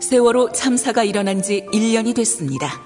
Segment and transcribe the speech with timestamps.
[0.00, 2.80] 세월호 참사가 일어난 지 1년이 됐습니다.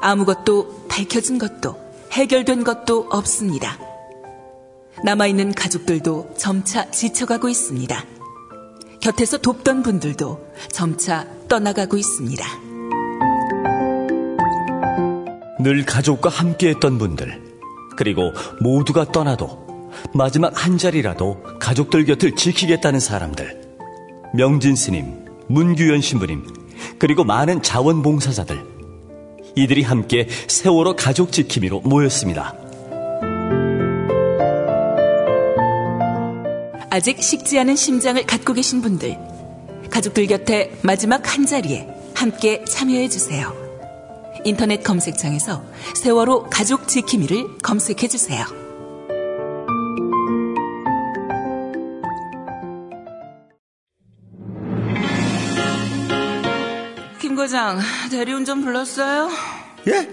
[0.00, 1.76] 아무것도 밝혀진 것도
[2.12, 3.78] 해결된 것도 없습니다.
[5.04, 8.19] 남아있는 가족들도 점차 지쳐가고 있습니다.
[9.00, 12.44] 곁에서 돕던 분들도 점차 떠나가고 있습니다.
[15.60, 17.42] 늘 가족과 함께했던 분들,
[17.96, 23.60] 그리고 모두가 떠나도 마지막 한 자리라도 가족들 곁을 지키겠다는 사람들,
[24.34, 26.46] 명진 스님, 문규현 신부님,
[26.98, 28.62] 그리고 많은 자원봉사자들,
[29.56, 32.54] 이들이 함께 세월호 가족 지킴이로 모였습니다.
[36.92, 39.16] 아직 식지 않은 심장을 갖고 계신 분들,
[39.90, 43.54] 가족들 곁에 마지막 한 자리에 함께 참여해 주세요.
[44.44, 45.62] 인터넷 검색창에서
[45.94, 48.44] 세월호 가족 지킴이를 검색해 주세요.
[57.20, 57.78] 김 과장,
[58.10, 59.30] 대리운전 불렀어요?
[59.86, 60.10] 예?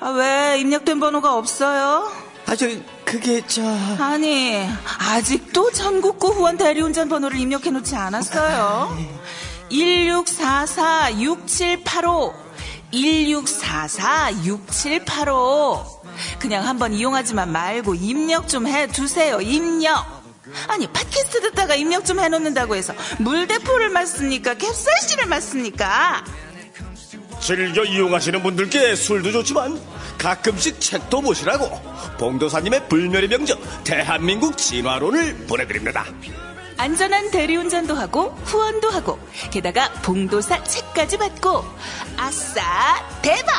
[0.00, 2.10] 아, 왜 입력된 번호가 없어요?
[2.46, 2.66] 아, 저,
[3.12, 3.62] 그게, 저.
[4.00, 4.66] 아니,
[4.98, 8.96] 아직도 전국구 후원 대리운전 번호를 입력해 놓지 않았어요.
[9.70, 12.32] 1644-6785.
[12.94, 15.84] 1644-6785.
[16.38, 20.22] 그냥 한번 이용하지만 말고 입력 좀 해 두세요, 입력.
[20.68, 24.54] 아니, 팟캐스트 듣다가 입력 좀 해놓는다고 해서 물대포를 맞습니까?
[24.54, 26.24] 캡사이신을 맞습니까?
[27.40, 29.78] 즐겨 이용하시는 분들께 술도 좋지만
[30.18, 31.68] 가끔씩 책도 보시라고
[32.18, 36.04] 봉도사님의 불멸의 명저 대한민국 진화론을 보내드립니다.
[36.76, 39.18] 안전한 대리운전도 하고 후원도 하고
[39.50, 41.64] 게다가 봉도사 책까지 받고
[42.16, 42.62] 아싸
[43.22, 43.52] 대박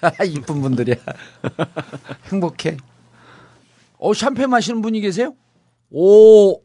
[0.26, 0.96] 이쁜 분들이야.
[2.32, 2.76] 행복해.
[3.98, 5.34] 어, 샴페인 마시는 분이 계세요?
[5.92, 6.60] 오,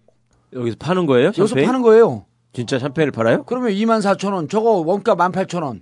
[0.53, 1.27] 여기서 파는 거예요?
[1.27, 1.65] 여기서 샴페인?
[1.67, 2.25] 파는 거예요.
[2.53, 3.43] 진짜 샴페인을 팔아요?
[3.43, 5.81] 그러면 24,000원, 저거 원가 18,000원.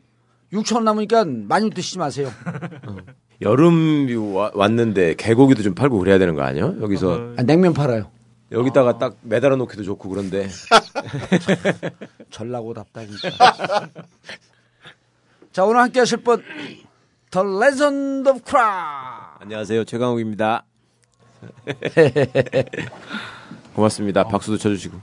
[0.51, 2.29] 6,000원 남으니까 많이 드시지 마세요.
[3.41, 6.75] 여름이 와- 왔는데 개고기도 좀 팔고 그래야 되는 거 아니에요?
[6.81, 8.09] 여기서 아, 냉면 팔아요.
[8.51, 10.47] 여기다가 딱 매달아 놓기도 좋고 그런데
[12.31, 13.89] 전라고 답답니까.
[15.51, 16.41] 자, 오늘 함께 하실 분,
[17.31, 18.65] The Legend of Cra.
[19.39, 20.63] 안녕하세요 최강욱입니다.
[23.75, 24.23] 고맙습니다.
[24.23, 24.97] 박수도 쳐주시고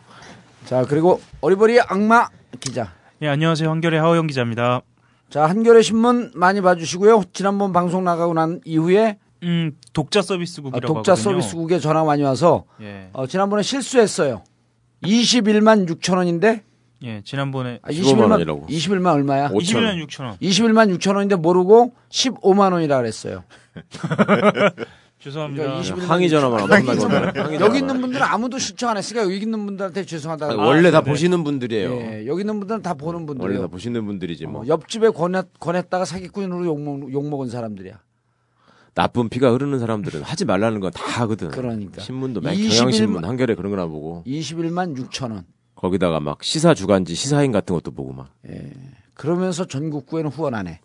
[0.64, 2.28] 자, 그리고 어리버리의 악마
[2.60, 2.92] 기자.
[3.20, 3.68] 예, 안녕하세요.
[3.68, 4.82] 한결의 하호영 기자입니다.
[5.28, 7.24] 자, 한겨레 신문 많이 봐주시고요.
[7.32, 11.40] 지난번 방송 나가고 난 이후에 음, 독자 어, 서비스국이라고 독자 하거든요.
[11.40, 13.08] 서비스국에 전화 많이 와서 예.
[13.12, 14.44] 어, 지난번에 실수했어요.
[15.02, 16.62] 21만 6천 원인데
[17.04, 18.66] 예, 지난번에 아, 15만 21만 원이라고.
[18.68, 19.48] 21만 얼마야?
[19.48, 20.36] 21만 6천 원.
[20.38, 23.42] 21만 6천 원인데 모르고 15만 원이라 그랬어요.
[25.22, 25.62] 죄송합니다.
[25.62, 26.70] 그러니까 21만 항의 전화만.
[26.70, 27.78] 항의 여기.
[27.78, 30.52] 있는 분들은 아무도 신청 안 했으니까 여기 있는 분들한테 죄송하다고.
[30.52, 31.10] 아니, 원래 다 네.
[31.10, 31.90] 보시는 분들이에요.
[31.92, 33.60] 예, 여기 있는 분들은 다 보는 원래 분들이에요.
[33.62, 38.00] 다 보시는 분들이지 뭐 어, 옆집에 권했, 권했다가 사기꾼으로 욕먹, 욕먹은 사람들이야.
[38.94, 41.48] 나쁜 피가 흐르는 사람들은 하지 말라는 건 다 하거든.
[41.50, 42.00] 그러니까.
[42.02, 45.44] 신문도 막 21만 경향신문 한겨레 그런 거나 보고 21만 6천 원.
[45.76, 48.28] 거기다가 막 시사 주간지 시사인 같은 것도 보고 막
[49.14, 50.80] 그러면서 전국구에는 후원 안 해.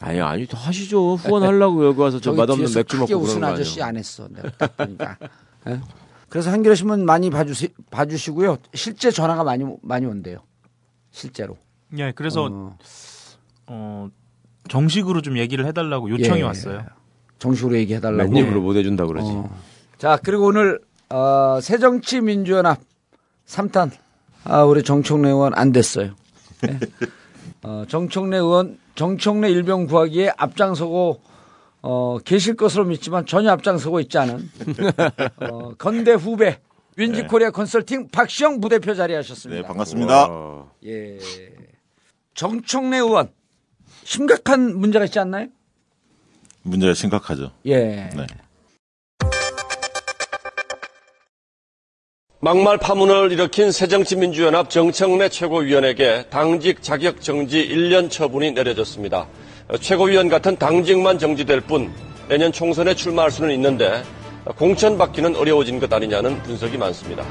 [0.00, 3.88] 아니 아니 더 하시죠 후원하려고 여기 와서 저 맛없는 맥주 먹고 그러는 거 아저씨 아니에요.
[3.88, 4.28] 안 했어.
[4.28, 5.16] 내가 딱 보니까.
[5.68, 5.80] 예?
[6.28, 8.58] 그래서 한겨레 신문 많이 봐주시, 봐주시고요.
[8.74, 10.38] 실제 전화가 많이 많이 온대요.
[11.10, 11.56] 실제로.
[11.96, 12.76] 예, 그래서 어.
[13.66, 14.08] 어,
[14.68, 16.44] 정식으로 좀 얘기를 해달라고 요청이 예.
[16.44, 16.84] 왔어요.
[17.38, 18.30] 정식으로 얘기해달라고.
[18.30, 19.30] 맨입으로 못 해준다 그러지.
[19.30, 19.50] 어.
[19.96, 22.78] 자, 그리고 오늘, 어, 새정치민주연합
[23.46, 23.90] 3탄.
[24.44, 26.12] 아, 우리 정청래 의원 안 됐어요.
[26.62, 26.78] 네.
[27.62, 31.20] 어, 정청래 의원, 정청래 일병 구하기에 앞장서고,
[31.82, 34.50] 어, 계실 것으로 믿지만 전혀 앞장서고 있지 않은,
[35.50, 36.60] 어, 건대 후배,
[36.96, 39.62] 윈지 코리아 컨설팅 박시영 부대표 자리하셨습니다.
[39.62, 40.28] 네, 반갑습니다.
[40.28, 40.66] 와.
[40.84, 41.18] 예.
[42.34, 43.30] 정청래 의원,
[44.02, 45.46] 심각한 문제가 있지 않나요?
[46.62, 47.52] 문제가 심각하죠.
[47.66, 48.10] 예.
[48.14, 48.26] 네.
[52.40, 59.26] 막말 파문을 일으킨 새정치민주연합 정청래 최고위원에게 당직 자격 정지 1년 처분이 내려졌습니다.
[59.80, 61.92] 최고위원 같은 당직만 정지될 뿐
[62.28, 64.04] 내년 총선에 출마할 수는 있는데
[64.56, 67.24] 공천 받기는 어려워진 것 아니냐는 분석이 많습니다.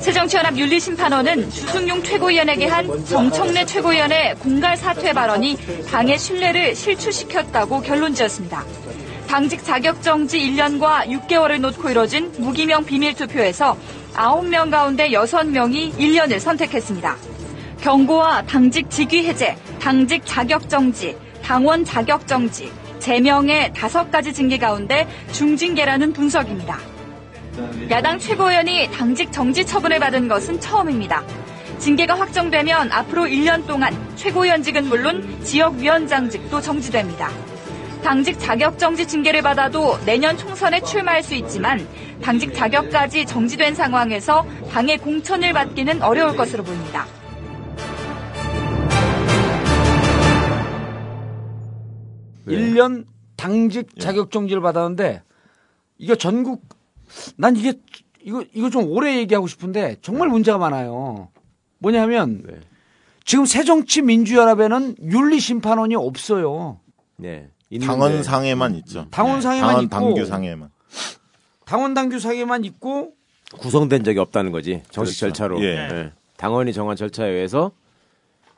[0.00, 5.56] 새정치연합 윤리심판원은 주승용 최고위원에게 한 정청래 최고위원의 공갈 사퇴 발언이
[5.90, 8.62] 당의 신뢰를 실추시켰다고 결론 지었습니다.
[9.28, 13.76] 당직 자격정지 1년과 6개월을 놓고 이뤄진 무기명 비밀투표에서
[14.14, 17.16] 9명 가운데 6명이 1년을 선택했습니다.
[17.80, 26.78] 경고와 당직 직위 해제, 당직 자격정지, 당원 자격정지, 제명의 5가지 징계 가운데 중징계라는 분석입니다.
[27.90, 31.22] 야당 최고위원이 당직 정지 처분을 받은 것은 처음입니다.
[31.78, 37.30] 징계가 확정되면 앞으로 1년 동안 최고위원직은 물론 지역위원장직도 정지됩니다.
[38.06, 41.84] 당직 자격 정지 징계를 받아도 내년 총선에 출마할 수 있지만
[42.22, 47.04] 당직 자격까지 정지된 상황에서 당의 공천을 받기는 어려울 것으로 보입니다.
[52.44, 52.54] 네.
[52.54, 55.24] 일 1년 당직 자격 정지를 받았는데
[55.98, 56.62] 이게 전국
[57.36, 57.72] 난 이게
[58.22, 61.28] 이거 이거 좀 오래 얘기하고 싶은데 정말 문제가 많아요.
[61.80, 62.60] 뭐냐면 네.
[63.24, 66.78] 지금 새정치민주연합에는 윤리심판원이 없어요.
[67.16, 67.50] 네.
[67.76, 69.06] 있는데 당원 상에만 있죠.
[69.10, 69.90] 당원 상에만 당원 있고.
[70.16, 70.68] 당규 상에만.
[71.64, 73.12] 당원 당규 상에만 있고
[73.58, 74.82] 구성된 적이 없다는 거지.
[74.90, 75.32] 정식 그렇죠.
[75.34, 75.62] 절차로.
[75.64, 75.74] 예.
[75.88, 76.12] 네.
[76.36, 77.72] 당원이 정한 절차에 의해서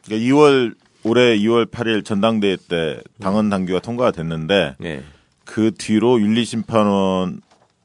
[0.05, 0.75] 그러니까 2월
[1.05, 5.03] 올해 2월 8일 전당대회 때 당원 당규가 통과가 됐는데 네.
[5.45, 7.41] 그 뒤로 윤리심판원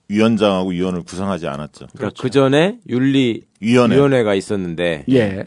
[0.09, 1.87] 위원장하고 위원을 구성하지 않았죠.
[1.93, 3.95] 그러니까 그 전에 윤리 위원회.
[3.95, 5.45] 위원회가 있었는데 예.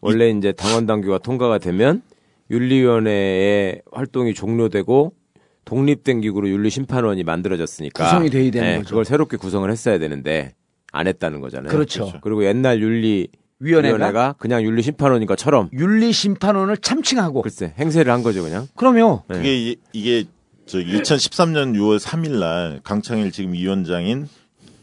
[0.00, 2.02] 원래 이제 당원 당규가 통과가 되면
[2.50, 5.12] 윤리위원회의 활동이 종료되고
[5.64, 8.88] 독립된 기구로 윤리심판원이 만들어졌으니까 구성이 돼야 되는 네, 거죠.
[8.90, 10.54] 그걸 새롭게 구성을 했어야 되는데
[10.92, 11.70] 안 했다는 거잖아요.
[11.70, 12.12] 그렇죠.
[12.22, 13.26] 그리고 옛날 윤리
[13.58, 13.96] 위원회가?
[13.96, 18.68] 위원회가 그냥 윤리심판원인 것처럼 윤리심판원을 참칭하고 글쎄 행세를 한 거죠 그냥.
[18.76, 19.36] 그러면 네.
[19.36, 20.24] 그게 이- 이게
[20.66, 24.28] 저 2013년 6월 3일 날 강창일 지금 위원장인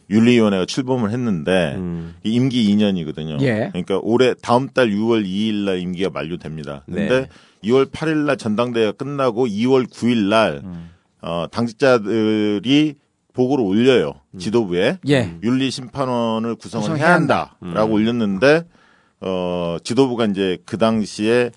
[0.10, 2.16] 윤리위원회가 출범을 했는데 음.
[2.24, 3.42] 이 임기 2년이거든요.
[3.42, 3.70] 예.
[3.72, 6.84] 그러니까 올해 다음 달 6월 2일 날 임기가 만료됩니다.
[6.86, 7.28] 근데 네.
[7.64, 10.90] 2월 8일 날 전당대회가 끝나고 2월 9일 날 음.
[11.22, 12.96] 어, 당직자들이
[13.34, 14.14] 보고를 올려요.
[14.38, 15.38] 지도부에 예.
[15.42, 17.56] 윤리 심판원을 구성을 구성해야 해야 한다.
[17.60, 18.64] 한다라고 올렸는데
[19.22, 21.52] 어 지도부가 이제 그 당시에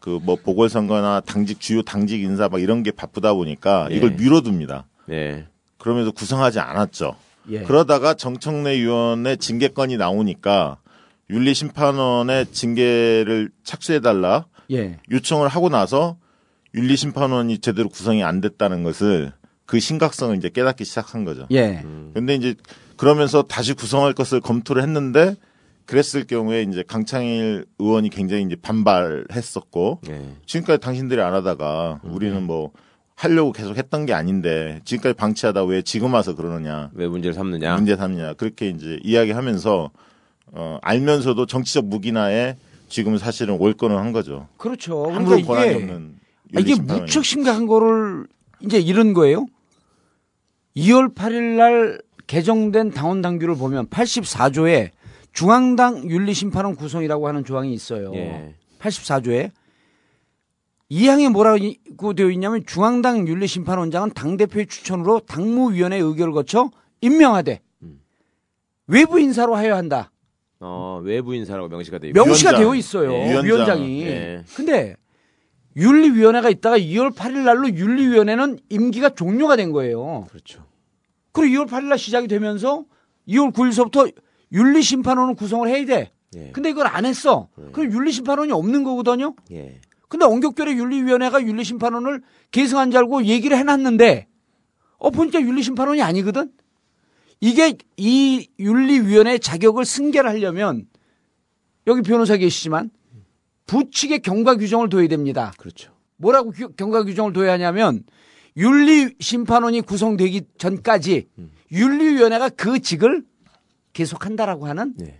[0.00, 3.96] 그 뭐 보궐선거나 당직 주요 당직 인사 막 이런 게 바쁘다 보니까 예.
[3.96, 4.86] 이걸 미뤄둡니다.
[5.06, 5.46] 네.
[5.76, 7.14] 그러면서 구성하지 않았죠.
[7.50, 7.62] 예.
[7.62, 10.78] 그러다가 정청래 의원의 징계건이 나오니까
[11.28, 14.98] 윤리 심판원의 징계를 착수해달라 예.
[15.10, 16.16] 요청을 하고 나서
[16.74, 19.32] 윤리 심판원이 제대로 구성이 안 됐다는 것을
[19.66, 21.46] 그 심각성을 이제 깨닫기 시작한 거죠.
[21.50, 21.82] 예.
[22.14, 22.54] 근데 이제
[22.96, 25.36] 그러면서 다시 구성할 것을 검토를 했는데
[25.86, 30.34] 그랬을 경우에 이제 강창일 의원이 굉장히 이제 반발했었고 네.
[30.44, 32.72] 지금까지 당신들이 안 하다가 우리는 뭐
[33.14, 37.74] 하려고 계속 했던 게 아닌데 지금까지 방치하다 왜 지금 와서 그러느냐 왜 문제를 삼느냐.
[37.76, 39.90] 문제 삼느냐 그렇게 이제 이야기하면서
[40.52, 42.56] 어 알면서도 정치적 무기나에
[42.88, 44.48] 지금 사실은 월권을 한 거죠.
[44.56, 45.04] 그렇죠.
[45.06, 46.18] 아무런 그러니까 권한이 이게 없는
[46.56, 46.74] 아, 이게.
[46.80, 48.26] 무척 심각한 거를
[48.60, 49.46] 이제 이런 거예요.
[50.76, 54.90] 2월 8일 날 개정된 당원 당규를 보면 84조에
[55.32, 58.12] 중앙당 윤리심판원 구성이라고 하는 조항이 있어요.
[58.14, 58.54] 예.
[58.78, 59.50] 84조에
[60.90, 68.00] 이 항에 뭐라고 되어 있냐면 중앙당 윤리심판원장은 당대표의 추천으로 당무위원회 의결을 거쳐 임명하되 음.
[68.86, 70.10] 외부 인사로 하여야 한다.
[70.60, 72.24] 어, 외부 인사라고 명시가 돼 있고.
[72.24, 72.64] 명시가 위원장.
[72.70, 73.12] 되어 있어요.
[73.12, 73.24] 예.
[73.30, 73.44] 위원장.
[73.44, 74.02] 위원장 이.
[74.02, 74.44] 예.
[74.54, 74.96] 근데
[75.76, 80.26] 윤리위원회가 있다가 2월 8일 날로 윤리위원회는 임기가 종료가 된 거예요.
[80.30, 80.64] 그렇죠.
[81.32, 82.84] 그리고 2월 8일 날 시작이 되면서
[83.28, 84.12] 2월 9일서부터
[84.52, 86.10] 윤리심판원을 구성을 해야 돼.
[86.36, 86.50] 예.
[86.52, 87.48] 근데 이걸 안 했어.
[87.72, 89.34] 그럼 윤리심판원이 없는 거거든요.
[89.52, 89.80] 예.
[90.08, 94.26] 근데 원격결에 윤리위원회가 윤리심판원을 계승한 줄 알고 얘기를 해놨는데
[94.96, 96.50] 어 보니까 윤리심판원이 아니거든.
[97.40, 100.86] 이게 이 윤리위원회 자격을 승계를 하려면
[101.86, 102.90] 여기 변호사 계시지만
[103.66, 105.52] 부칙의 경과 규정을 둬야 됩니다.
[105.58, 105.92] 그렇죠.
[106.16, 108.02] 뭐라고 규- 경과 규정을 둬야 하냐면
[108.56, 111.28] 윤리 심판원이 구성되기 전까지
[111.70, 113.24] 윤리위원회가 그 직을
[113.92, 115.18] 계속한다라고 하는 네.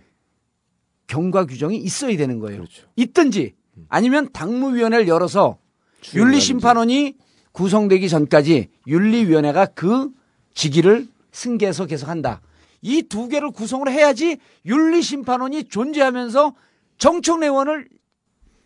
[1.07, 2.57] 경과 규정이 있어야 되는 거예요.
[2.59, 2.87] 그렇죠.
[2.97, 3.53] 있든지
[3.87, 5.57] 아니면 당무위원회를 열어서
[6.01, 6.45] 추인을 윤리 하든지.
[6.45, 7.13] 심판원이
[7.53, 10.09] 구성되기 전까지 윤리위원회가 그
[10.53, 12.41] 직위를 승계해서 계속한다.
[12.81, 16.55] 이 두 개를 구성을 해야지 윤리 심판원이 존재하면서
[16.97, 17.89] 정청래 의원을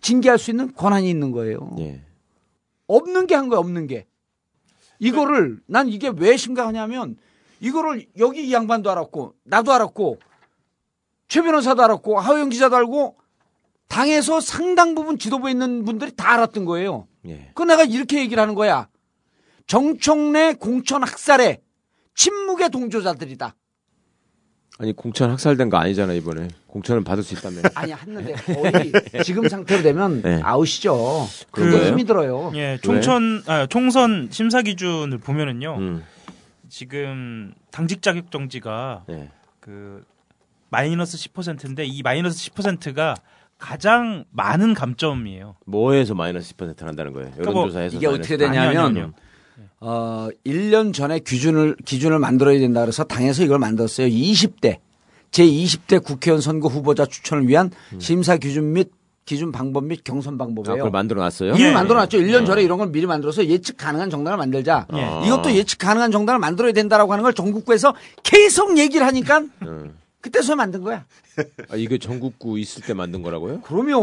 [0.01, 1.75] 징계할 수 있는 권한이 있는 거예요.
[1.79, 2.01] 예.
[2.87, 4.05] 없는 게 한 거야, 없는 게.
[4.99, 7.17] 이거를 난 이게 왜 심각하냐면
[7.59, 10.19] 이거를 여기 이 양반도 알았고 나도 알았고
[11.27, 13.15] 최 변호사도 알았고 하호영 기자도 알고
[13.87, 17.07] 당에서 상당 부분 지도부에 있는 분들이 다 알았던 거예요.
[17.25, 17.51] 예.
[17.55, 18.89] 그 내가 이렇게 얘기를 하는 거야.
[19.67, 21.61] 정청래 공천 학살의
[22.15, 23.55] 침묵의 동조자들이다.
[24.79, 27.57] 아니 공천 학살된 거 아니잖아 이번에 공천은 받을 수 있다며.
[27.75, 28.91] 아니 했는데 거의
[29.23, 30.41] 지금 상태로 되면 네.
[30.43, 31.27] 아웃이죠.
[31.51, 31.87] 거예요?
[31.87, 32.51] 힘이 들어요.
[32.55, 35.75] 예, 총천 아, 총선 심사 기준을 보면은요.
[35.77, 36.03] 음.
[36.69, 39.29] 지금 당직 자격 정지가 예.
[39.59, 40.03] 그
[40.69, 43.13] 마이너스 10%인데 이 마이너스 10%가
[43.59, 45.55] 가장 많은 감점이에요.
[45.67, 47.29] 뭐에서 마이너스 10%를 한다는 거예요?
[47.29, 49.13] 그러니까 뭐 여론조사에서 이게 마이너스 어떻게 되냐면 아니요, 아니요.
[49.79, 54.07] 어, 1년 전에 기준을, 기준을 만들어야 된다 그래서 당에서 이걸 만들었어요.
[54.07, 54.77] 20대,
[55.31, 58.91] 제 20대 국회의원 선거 후보자 추천을 위한 심사 기준 및
[59.25, 60.77] 기준 방법 및 경선 아, 방법이에요.
[60.77, 61.53] 그걸 만들어 놨어요?
[61.53, 61.71] 이미 예.
[61.71, 62.17] 만들어 놨죠.
[62.17, 64.87] 1년 전에 이런 걸 미리 만들어서 예측 가능한 정당을 만들자.
[64.93, 65.25] 예.
[65.25, 69.97] 이것도 예측 가능한 정당을 만들어야 된다라고 하는 걸 전국구에서 계속 얘기를 하니까 음.
[70.19, 71.05] 그때서 만든 거야.
[71.69, 73.61] 아, 이게 전국구 있을 때 만든 거라고요?
[73.61, 74.01] 그러면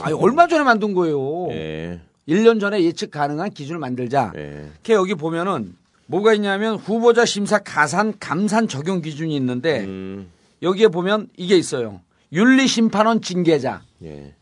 [0.00, 1.48] 아니, 얼마 전에 만든 거예요.
[1.50, 2.00] 예.
[2.28, 4.32] 1년 전에 예측 가능한 기준을 만들자.
[4.36, 4.68] 예.
[4.74, 5.74] 이렇게 여기 보면은
[6.06, 10.30] 뭐가 있냐면 후보자 심사 가산 감산 적용 기준이 있는데 음.
[10.62, 12.00] 여기에 보면 이게 있어요.
[12.32, 14.34] 윤리심판원 징계자, 예.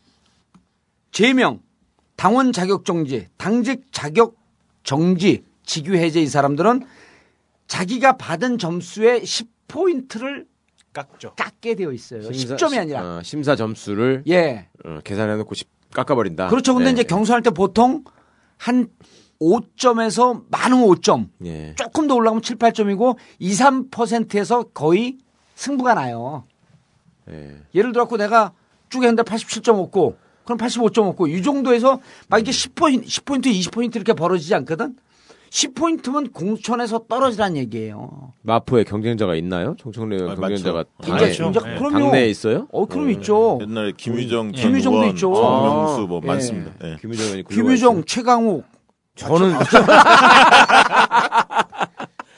[1.11, 1.61] 제명,
[2.17, 4.35] 당원 자격 정지, 당직 자격
[4.83, 6.81] 정지, 직위 해제 이 사람들은
[7.67, 10.45] 자기가 받은 점수의 10포인트를
[10.93, 11.33] 깎죠.
[11.35, 12.21] 깎게 되어 있어요.
[12.31, 13.17] 심사- 10점이 아니라.
[13.17, 14.67] 어, 심사 점수를 예.
[14.83, 16.47] 어, 계산해 놓고 십- 깎아버린다.
[16.47, 16.73] 그렇죠.
[16.73, 16.93] 근데 예.
[16.93, 18.03] 이제 경선할 때 보통
[18.57, 18.87] 한
[19.39, 21.75] 5점에서 많으면 5점, 예.
[21.75, 25.17] 조금 더 올라가면 7, 8점이고 2, 3%에서 거의
[25.55, 26.45] 승부가 나요.
[27.29, 27.57] 예.
[27.75, 28.53] 예를 들어 갖고 내가
[28.89, 34.13] 쭉 했는데 87점 없고 그럼 85점 없고 이 정도에서 막 이게 10포인트, 10포인트, 20포인트 이렇게
[34.13, 34.95] 벌어지지 않거든?
[35.49, 38.33] 10포인트면 공천에서 떨어지란 얘기예요.
[38.41, 39.75] 마포에 경쟁자가 있나요?
[39.77, 40.83] 총청래 아, 경쟁자가.
[41.01, 41.49] 당에, 있죠.
[41.49, 41.77] 이제 네.
[41.77, 41.99] 그럼요.
[41.99, 42.67] 당내에 있어요?
[42.71, 43.59] 어, 그럼 있죠.
[43.61, 44.61] 옛날에 김유정, 예.
[44.61, 45.33] 전 김유정도 의원, 있죠.
[45.33, 46.27] 정명수 뭐 예.
[46.27, 46.71] 많습니다.
[46.83, 46.97] 예.
[47.01, 48.65] 김유정 김유정, 최강욱.
[49.15, 49.55] 저는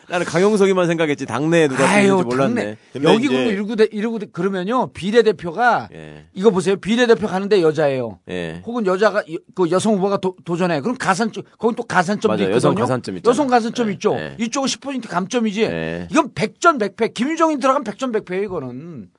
[0.09, 2.55] 나는 강용석이만 생각했지 당내에 누가 아유, 있는지 몰랐네.
[2.61, 2.77] 당내.
[2.93, 4.91] 근데 여기 이제- 그리고 이러고, 대- 이러고 대- 그러면요.
[4.93, 6.25] 비례대표가 예.
[6.33, 6.75] 이거 보세요.
[6.77, 8.19] 비례대표 가는데 여자예요.
[8.29, 8.61] 예.
[8.65, 10.81] 혹은 여자가 여- 그 여성 후보가 도, 도전해.
[10.81, 12.41] 그럼 가산점 거기 또 가산점도 맞아요.
[12.43, 12.55] 있거든요.
[12.55, 13.29] 여성 가산점 있잖아요.
[13.31, 14.15] 여성 가산점 예, 있죠.
[14.15, 14.35] 예.
[14.39, 15.61] 이쪽은 10포인트 감점이지.
[15.63, 16.07] 예.
[16.11, 17.13] 이건 100전 100패.
[17.13, 19.09] 김유정이 들어가면 100전 100패예요, 이거는.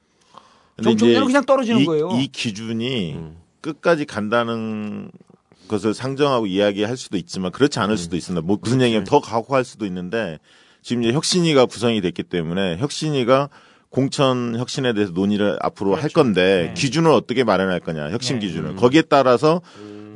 [0.89, 2.09] 이제 그냥 떨어지는 이, 거예요.
[2.15, 3.37] 이 기준이 음.
[3.61, 5.11] 끝까지 간다는
[5.69, 8.45] 것을 상정하고 이야기할 수도 있지만 그렇지 않을 수도 있습니다.
[8.45, 10.39] 뭐 무슨 얘기냐면 더 가고 할 수도 있는데
[10.83, 13.49] 지금 이제 혁신위가 구성이 됐기 때문에 혁신위가
[13.91, 16.75] 공천 혁신에 대해서 논의를 앞으로 할 건데 네.
[16.81, 18.47] 기준을 어떻게 마련할 거냐 혁신 네.
[18.47, 19.61] 기준을 거기에 따라서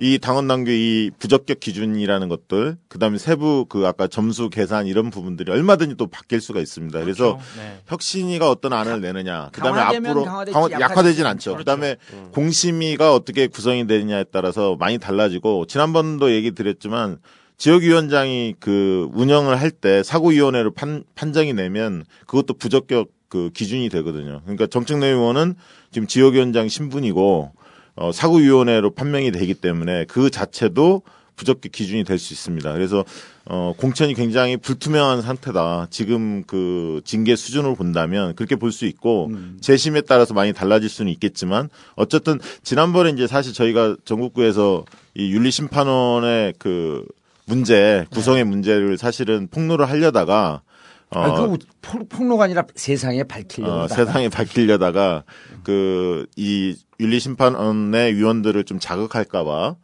[0.00, 5.50] 이 당원 당규 이 부적격 기준이라는 것들 그다음에 세부 그 아까 점수 계산 이런 부분들이
[5.52, 6.99] 얼마든지 또 바뀔 수가 있습니다.
[7.00, 7.44] 그래서 그렇죠.
[7.61, 7.78] 네.
[7.87, 9.50] 혁신위가 어떤 안을 내느냐.
[9.52, 11.52] 그다음에 앞으로 강화- 약화되진 않죠.
[11.52, 11.59] 그렇죠.
[11.59, 11.97] 그다음에
[12.33, 17.18] 공심위가 어떻게 구성이 되느냐에 따라서 많이 달라지고 지난번도 얘기 드렸지만
[17.56, 24.40] 지역위원장이 그 운영을 할 때 사고위원회로 판, 판정이 내면 그것도 부적격 그 기준이 되거든요.
[24.42, 25.54] 그러니까 정책내 의원은
[25.90, 27.52] 지금 지역위원장 신분이고
[27.96, 31.02] 어, 사고위원회로 판명이 되기 때문에 그 자체도
[31.37, 32.73] 부적격 기준이 될 수 있습니다.
[32.73, 33.04] 그래서
[33.46, 35.88] 어, 공천이 굉장히 불투명한 상태다.
[35.90, 39.30] 지금 그 징계 수준으로 본다면 그렇게 볼 수 있고
[39.61, 44.84] 재심에 따라서 많이 달라질 수는 있겠지만 어쨌든 지난번에 이제 사실 저희가 전국구에서
[45.14, 47.04] 이 윤리심판원의 그
[47.46, 50.62] 문제 구성의 문제를 사실은 폭로를 하려다가
[51.10, 53.72] 어, 아니, 그 폭- 폭로가 아니라 세상에 밝히려고.
[53.72, 53.88] 어.
[53.88, 55.22] 세상에 밝히려다가
[55.62, 59.76] 그 이 윤리심판원의 위원들을 좀 자극할까봐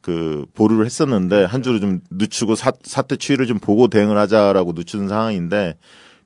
[0.00, 5.08] 그 보류를 했었는데 한 주로 좀 늦추고 사, 사태 추이를 좀 보고 대응을 하자라고 늦추는
[5.08, 5.76] 상황인데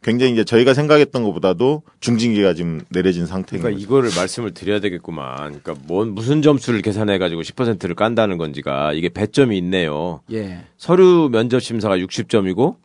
[0.02, 3.84] 굉장히 이제 저희가 생각했던 것보다도 중징계가 지금 내려진 상태인 그러니까 거죠.
[3.84, 5.60] 이거를 말씀을 드려야 되겠구만.
[5.62, 10.22] 그러니까 뭔 무슨 점수를 계산해 가지고 10%를 깐다는 건지가 이게 배점이 있네요.
[10.32, 10.64] 예.
[10.78, 12.76] 서류 면접 심사가 60점이고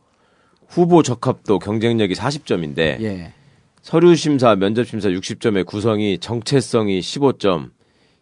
[0.67, 3.33] 후보 적합도 경쟁력이 40점인데 예.
[3.81, 7.69] 서류 심사, 면접 심사 60점의 구성이 정체성이 15점,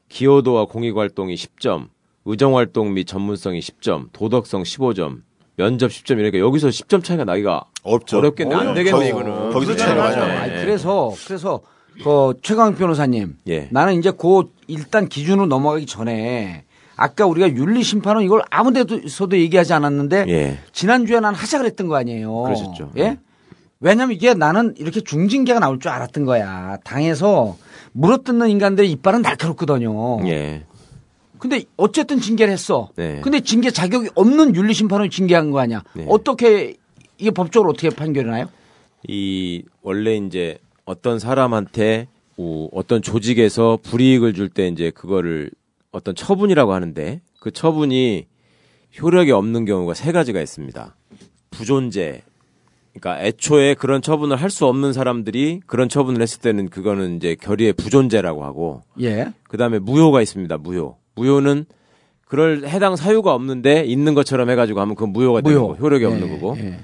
[0.09, 1.87] 기여도와 공익 활동이 10점,
[2.25, 5.21] 의정 활동 및 전문성이 10점, 도덕성 15점
[5.55, 8.17] 면접 10점 이러니까 여기서 10점 차이가 나기가 어렵죠.
[8.17, 8.55] 어렵겠네.
[8.55, 8.73] 안.
[8.73, 9.51] 되겠네 거기- 이거는.
[9.51, 10.51] 거기서 차이가 많이 나요.
[10.61, 11.61] 그래서 그래서
[12.03, 13.67] 그 최강 변호사님, 예.
[13.71, 16.63] 나는 이제 그 일단 기준으로 넘어가기 전에
[16.95, 20.57] 아까 우리가 윤리 심판은 이걸 아무데서도 얘기하지 않았는데 예.
[20.71, 22.33] 지난주에 난 하자 그랬던 거 아니에요.
[22.43, 22.91] 그러셨죠.
[22.97, 23.19] 예?
[23.79, 26.77] 왜냐면 이게 나는 이렇게 중징계가 나올 줄 알았던 거야.
[26.83, 27.57] 당에서
[27.91, 30.25] 물어뜯는 인간들의 이빨은 날카롭거든요.
[30.27, 30.63] 예.
[31.43, 32.89] 근데 어쨌든 징계를 했어.
[32.95, 33.19] 네.
[33.21, 35.83] 근데 징계 자격이 없는 윤리 심판을 징계한 거 아니야.
[35.93, 36.05] 네.
[36.07, 36.77] 어떻게
[37.17, 38.47] 이게 법적으로 어떻게 판결이 나요?
[39.09, 42.07] 이 원래 이제 어떤 사람한테
[42.37, 45.51] 어, 어떤 조직에서 불이익을 줄 때 이제 그거를
[45.91, 48.25] 어떤 처분이라고 하는데 그 처분이
[49.01, 50.95] 효력이 없는 경우가 세 가지가 있습니다.
[51.51, 52.21] 부존재.
[52.95, 57.73] 그러니까 애초에 그런 처분을 할 수 없는 사람들이 그런 처분을 했을 때는 그거는 이제 결의의
[57.73, 59.33] 부존재라고 하고 예.
[59.49, 60.57] 그다음에 무효가 있습니다.
[60.59, 60.95] 무효.
[61.15, 61.65] 무효는
[62.25, 65.67] 그럴 해당 사유가 없는데 있는 것처럼 해가지고 하면 그건 무효가 되는 무효.
[65.69, 66.79] 거고 효력이 예, 없는 거고 예.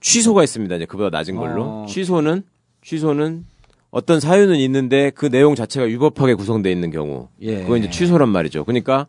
[0.00, 0.74] 취소가 있습니다.
[0.76, 1.62] 이제 그보다 낮은 걸로.
[1.62, 1.86] 어.
[1.88, 2.42] 취소는
[2.82, 3.44] 취소는
[3.90, 7.28] 어떤 사유는 있는데 그 내용 자체가 유법하게 구성되어 있는 경우.
[7.42, 7.62] 예.
[7.62, 8.64] 그건 이제 취소란 말이죠.
[8.64, 9.06] 그러니까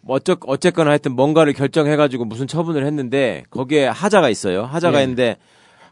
[0.00, 4.64] 뭐 어쩌 어쨌거나 하여튼 뭔가를 결정해 가지고 무슨 처분을 했는데 거기에 하자가 있어요.
[4.64, 5.02] 하자가 예.
[5.04, 5.36] 있는데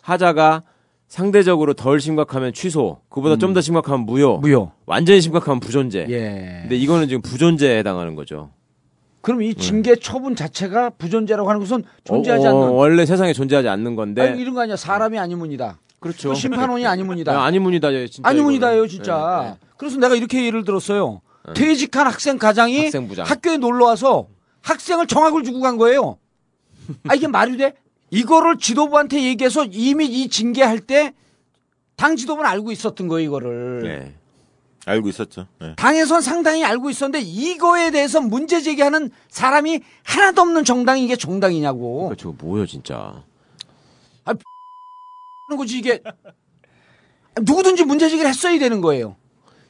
[0.02, 0.62] 하자가
[1.08, 4.40] 상대적으로 덜 심각하면 취소, 그보다 좀더 심각하면 무효, 음.
[4.40, 4.72] 무효.
[4.86, 6.06] 완전히 심각하면 부존재.
[6.08, 6.58] 예.
[6.62, 8.50] 근데 이거는 지금 부존재에 해당하는 거죠.
[9.20, 13.96] 그럼 이 징계 처분 자체가 부존재라고 하는 것은 존재하지 어, 않는 원래 세상에 존재하지 않는
[13.96, 14.22] 건데.
[14.22, 14.76] 아니, 이런 거 아니야.
[14.76, 15.78] 사람이 아니문이다.
[15.98, 16.28] 그렇죠.
[16.30, 17.32] 그 심판원이 아니문이다.
[17.32, 17.92] 아, 아니문이다.
[17.94, 18.88] 예, 진짜 아니문이다요, 이거는.
[18.88, 19.42] 진짜.
[19.44, 19.54] 예, 예.
[19.76, 21.22] 그래서 내가 이렇게 예를 들었어요.
[21.54, 23.26] 퇴직한 학생 가장이 학생부장.
[23.26, 24.28] 학교에 놀러 와서
[24.62, 26.18] 학생을 정학을 주고 간 거예요.
[27.08, 27.74] 아 이게 말이 돼?
[28.10, 31.12] 이거를 지도부한테 얘기해서 이미 이 징계할 때
[31.96, 33.82] 당 지도부는 알고 있었던 거예요, 이거를.
[33.86, 34.14] 예.
[34.84, 35.46] 알고 있었죠.
[35.60, 35.74] 네.
[35.76, 42.00] 당에선 상당히 알고 있었는데 이거에 대해서 문제 제기하는 사람이 하나도 없는 정당이 이게 정당이냐고.
[42.10, 43.22] 그러니까 저거 뭐예요, 진짜.
[44.24, 46.02] 하는 거지 이게
[47.40, 49.16] 누구든지 문제 제기를 했어야 되는 거예요.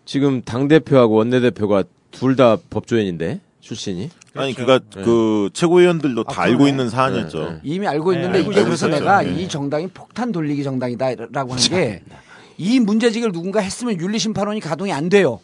[0.04, 4.10] 지금 당 대표하고 원내 대표가 둘 다 법조인인데 출신이.
[4.36, 6.70] 아니 그니까 그 최고위원들도 다 아, 알고 그러네.
[6.70, 7.38] 있는 사안이었죠.
[7.38, 7.60] 네, 네.
[7.64, 8.86] 이미 알고 네, 있는데 알고 이게 있었죠.
[8.86, 9.32] 그래서 내가 네.
[9.42, 12.02] 이 정당이 폭탄 돌리기 정당이다라고 하는 게
[12.58, 15.40] 이 문제제기를 누군가 했으면 윤리심판원이 가동이 안 돼요.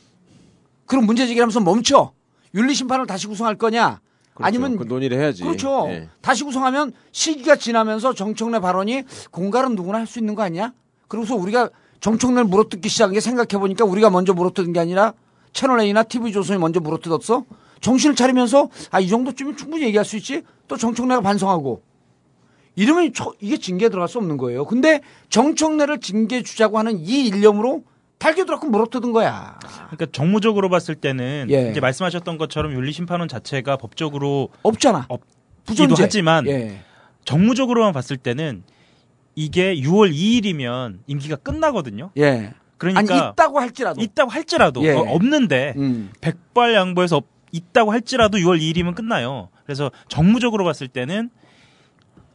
[0.86, 2.12] 그럼 문제제기를 하면서 멈춰.
[2.54, 4.00] 윤리심판을 다시 구성할 거냐?
[4.34, 4.46] 그렇죠.
[4.46, 5.42] 아니면 그 논의를 해야지.
[5.42, 5.86] 그렇죠.
[5.88, 6.08] 예.
[6.22, 10.72] 다시 구성하면 시기가 지나면서 정청래 발언이 공갈은 누구나 할 수 있는 거 아니야?
[11.08, 11.68] 그러고서 우리가
[12.00, 15.12] 정청래를 물어뜯기 시작한 게 생각해 보니까 우리가 먼저 물어뜯은 게 아니라
[15.52, 17.44] 채널 A나 TV조선이 먼저 물어뜯었어.
[17.82, 20.42] 정신을 차리면서 아 이 정도쯤은 충분히 얘기할 수 있지.
[20.68, 21.82] 또 정청래가 반성하고
[22.76, 24.64] 이러면 저- 이게 징계에 들어갈 수 없는 거예요.
[24.64, 27.82] 근데 정청래를 징계 주자고 하는 이 일념으로
[28.18, 29.58] 달겨들었고 물어뜯은 거야.
[29.90, 31.70] 그러니까 정무적으로 봤을 때는 예.
[31.70, 35.06] 이제 말씀하셨던 것처럼 윤리심판원 자체가 법적으로 없잖아.
[35.08, 35.94] 없기도.
[35.98, 36.80] 하지만 예.
[37.24, 38.62] 정무적으로만 봤을 때는
[39.34, 42.10] 이게 6월 2일이면 임기가 끝나거든요.
[42.16, 42.54] 예.
[42.78, 44.00] 그러니까 아니 있다고 할지라도.
[44.00, 44.92] 있다고 할지라도 예.
[44.92, 46.10] 어, 없는데 음.
[46.20, 49.48] 백발 양보해서 없- 있다고 할지라도 6월 2일이면 끝나요.
[49.64, 51.30] 그래서 정무적으로 봤을 때는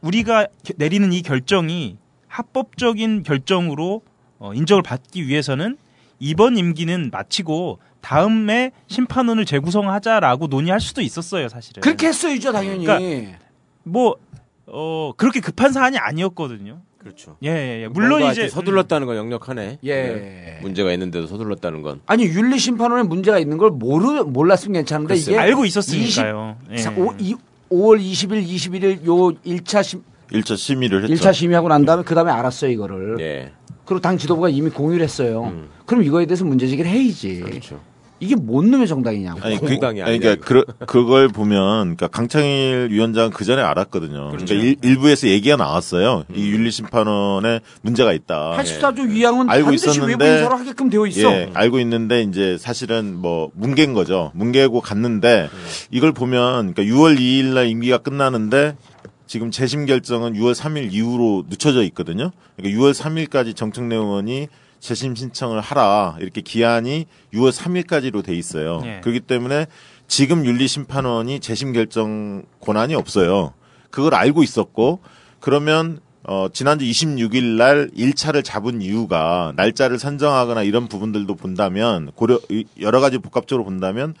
[0.00, 4.02] 우리가 겨- 내리는 이 결정이 합법적인 결정으로
[4.38, 5.76] 어, 인정을 받기 위해서는
[6.20, 11.80] 이번 임기는 마치고 다음에 심판원을 재구성하자라고 논의할 수도 있었어요, 사실은.
[11.80, 12.84] 그렇게 했어야죠, 당연히.
[12.84, 13.38] 그러니까
[13.82, 14.16] 뭐
[14.66, 16.80] 어, 그렇게 급한 사안이 아니었거든요.
[17.08, 17.36] 그렇죠.
[17.42, 17.88] 예, 예, 예.
[17.88, 19.78] 물론 이제 서둘렀다는 건 역력하네.
[19.82, 19.94] 예.
[19.94, 20.58] 네.
[20.60, 22.00] 문제가 있는데도 서둘렀다는 건.
[22.06, 25.36] 아니 윤리 심판원에 문제가 있는 걸 모르 몰랐으면 괜찮은데 글쎄요.
[25.36, 26.56] 이게 알고 있었으니까요.
[26.72, 27.00] 20 예.
[27.00, 27.34] 오, 이,
[27.70, 31.14] 5월 20일, 21일 요 1차 심, 1차 심의를 했죠.
[31.14, 33.16] 1차 심의하고 난 다음에 그 다음에 알았어요 이거를.
[33.20, 33.52] 예.
[33.86, 35.50] 그리고 당 지도부가 이미 공유를 했어요.
[35.86, 37.40] 그럼 이거에 대해서 문제 제기를 해야지.
[37.40, 37.80] 그렇죠.
[38.20, 39.40] 이게 뭔 놈의 정당이냐고.
[39.42, 44.30] 아니, 그, 공당이 아니, 그러니까 그, 그걸 보면, 그러니까 강창일 위원장 그 전에 알았거든요.
[44.30, 46.24] 그러니까 일, 일부에서 얘기가 나왔어요.
[46.34, 48.56] 이 윤리심판원에 문제가 있다.
[48.58, 51.30] 84조 위양은 알고 반드시 있었는데, 외부 인사로 하게끔 되어 있어.
[51.30, 54.32] 예, 알고 있는데 이제 사실은 뭐 뭉갠 거죠.
[54.34, 55.48] 뭉개고 갔는데
[55.90, 58.76] 이걸 보면 그러니까 6월 2일 날 임기가 끝나는데
[59.26, 62.30] 지금 재심 결정은 6월 3일 이후로 늦춰져 있거든요.
[62.56, 64.48] 그러니까 6월 3일까지 정청래 의원이
[64.80, 68.80] 재심 신청을 하라 이렇게 기한이 6월 3일까지로 돼 있어요.
[68.84, 69.00] 예.
[69.00, 69.66] 그렇기 때문에
[70.06, 73.52] 지금 윤리심판원이 재심 결정 권한이 없어요.
[73.90, 75.00] 그걸 알고 있었고
[75.40, 82.66] 그러면 어 지난주 26일 날 1차를 잡은 이유가 날짜를 선정하거나 이런 부분들도 본다면 고려 이-
[82.80, 84.14] 여러 가지 복합적으로 본다면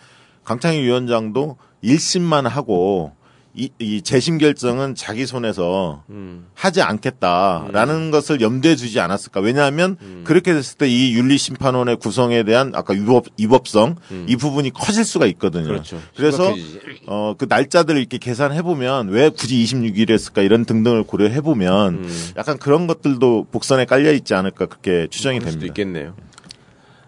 [0.44, 3.12] 강창희 위원장도 1심만 하고
[3.54, 6.46] 이, 이 재심 결정은 자기 손에서 음.
[6.54, 9.40] 하지 않겠다라는 것을 염두에 두지 않았을까?
[9.40, 10.22] 왜냐하면 음.
[10.24, 15.26] 그렇게 됐을 때 이 윤리 심판원의 구성에 대한 아까 위법 위법성 이 부분이 커질 수가
[15.26, 15.64] 있거든요.
[15.64, 15.68] 음.
[15.68, 16.00] 그렇죠.
[16.16, 16.54] 그래서.
[17.06, 22.30] 어 그 날짜들을 이렇게 계산해 보면 왜 굳이 26일 했을까 이런 등등을 고려해 보면 음.
[22.36, 25.66] 약간 그런 것들도 복선에 깔려 있지 않을까 그렇게 추정이 됩니다.
[25.66, 26.14] 있겠네요.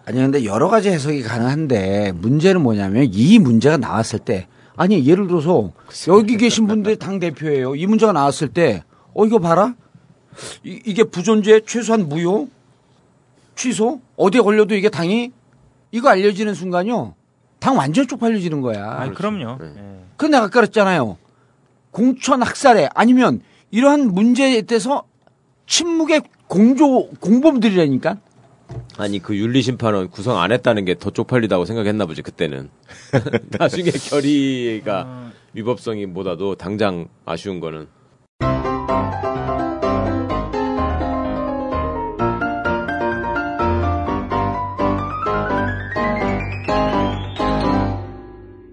[0.07, 4.47] 아니 근데 여러 가지 해석이 가능한데 문제는 뭐냐면 이 문제가 나왔을 때
[4.81, 5.73] 아니 예를 들어서
[6.09, 7.75] 여기 계신 분들이 당 대표예요.
[7.75, 9.75] 이 문제가 나왔을 때 어 이거 봐라
[10.65, 12.49] 이, 이게 부존재 최소한 무효
[13.55, 15.33] 취소 어디에 걸려도 이게 당이
[15.91, 17.15] 이거 알려지는 순간요
[17.59, 18.87] 당 완전 쪽팔려지는 거야.
[19.03, 19.59] 아, 그럼요.
[19.61, 20.05] 네.
[20.17, 21.19] 그 내가 아까 그랬잖아요.
[21.91, 25.03] 공천 학살에 아니면 이러한 문제에 대해서
[25.67, 28.17] 침묵의 공조 공범들이라니까.
[28.99, 32.71] 아니 그 윤리 심판원 구성 안 했다는 게 더 쪽팔리다고 생각했나 보지 그때는.
[33.59, 37.89] 나중에 결의가 위법성이 보다도 당장 아쉬운 거는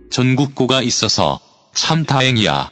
[0.09, 1.39] 전국구가 있어서
[1.73, 2.71] 참 다행이야.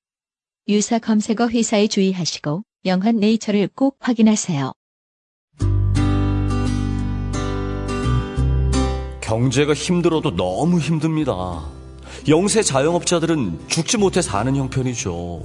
[0.67, 4.71] 유사 검색어 회사에 주의하시고 영한 네이처를 꼭 확인하세요.
[9.21, 11.63] 경제가 힘들어도 너무 힘듭니다.
[12.27, 15.43] 영세 자영업자들은 죽지 못해 사는 형편이죠.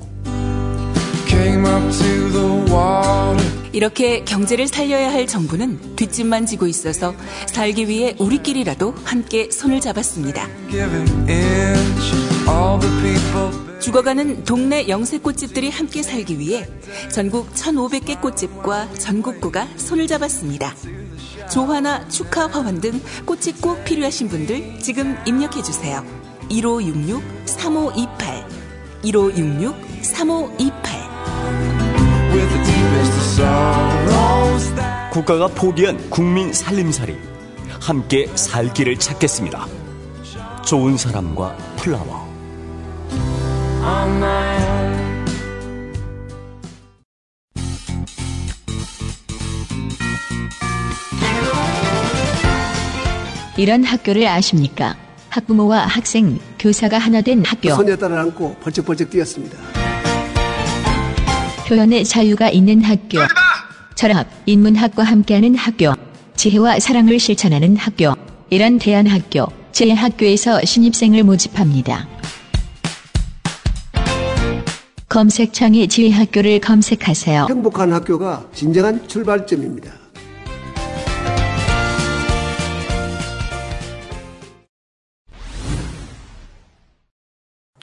[3.72, 7.14] 이렇게 경제를 살려야 할 정부는 뒷짐만 지고 있어서
[7.46, 10.48] 살기 위해 우리끼리라도 함께 손을 잡았습니다.
[13.80, 16.68] 죽어가는 동네 영세 꽃집들이 함께 살기 위해
[17.12, 20.74] 전국 1,500개 꽃집과 전국구가 손을 잡았습니다.
[21.52, 26.04] 조화나 축하 화환 등 꽃이 꼭 필요하신 분들 지금 입력해 주세요.
[26.50, 28.46] 1566-3528
[29.04, 31.06] 1566-3528
[35.12, 37.16] 국가가 포기한 국민 살림살이
[37.80, 39.66] 함께 살 길을 찾겠습니다.
[40.66, 42.25] 좋은 사람과 플라워.
[53.58, 54.96] 이런 학교를 아십니까?
[55.30, 57.74] 학부모와 학생, 교사가 하나 된 학교.
[57.74, 59.56] 소녀딸을 안고 벌쩍벌쩍 뛰었습니다.
[61.66, 63.18] 표현의 자유가 있는 학교.
[63.94, 65.94] 철학, 인문학과 함께하는 학교.
[66.36, 68.14] 지혜와 사랑을 실천하는 학교.
[68.50, 72.06] 이런 대안학교, 제 학교에서 신입생을 모집합니다.
[75.16, 77.46] 검색창에 지혜학교를 검색하세요.
[77.48, 79.90] 행복한 학교가 진정한 출발점입니다.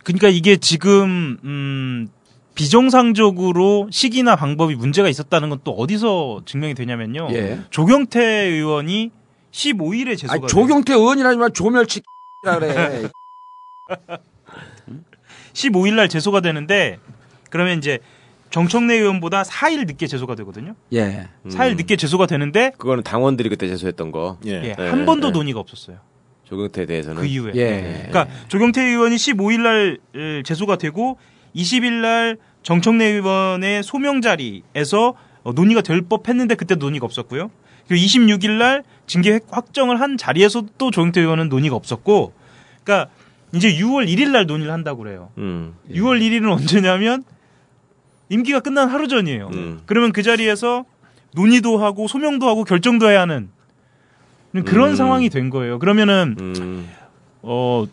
[0.04, 2.08] 그러니까 이게 지금 음
[2.54, 7.30] 비정상적으로 시기나 방법이 문제가 있었다는 건 또 어디서 증명이 되냐면요.
[7.32, 7.62] 예.
[7.72, 9.10] 조경태 의원이
[9.52, 12.02] 15일에 제소가 아니, 조경태 의원이라지만 조멸치
[12.44, 13.10] 그래.
[15.54, 17.00] 15일 날 제소가 되는데
[17.54, 18.00] 그러면 이제
[18.50, 20.74] 정청래 의원보다 4일 늦게 제소가 되거든요.
[20.92, 21.28] 예.
[21.46, 24.40] 4일 늦게 제소가 되는데 그거는 당원들이 그때 제소했던 거.
[24.46, 25.34] 예, 네, 한 번도 네.
[25.34, 25.98] 논의가 없었어요.
[26.46, 27.52] 조경태에 대해서는 그 이후에.
[27.54, 28.08] 예.
[28.10, 31.20] 그러니까 조경태 의원이 15일 날 에, 제소가 되고
[31.56, 35.14] 20일 날 정청래 의원의 소명 자리에서
[35.44, 37.52] 어, 논의가 될 법했는데 그때 논의가 없었고요.
[37.88, 42.34] 그리고 26일 날 징계 확정을 한 자리에서도 또 조경태 의원은 논의가 없었고,
[42.84, 43.12] 그러니까
[43.54, 45.30] 이제 6월 1일 날 논의를 한다고 그래요.
[45.38, 45.76] 음.
[45.92, 47.24] 6월 1일은 언제냐면
[48.34, 49.50] 임기가 끝난 하루 전이에요.
[49.54, 49.80] 음.
[49.86, 50.86] 그러면 그 자리에서
[51.36, 53.50] 논의도 하고 소명도 하고 결정도 해야 하는
[54.66, 54.96] 그런 음.
[54.96, 55.80] 상황이 된 거예요.
[55.80, 56.90] 그러면은 음.
[57.42, 57.86] 어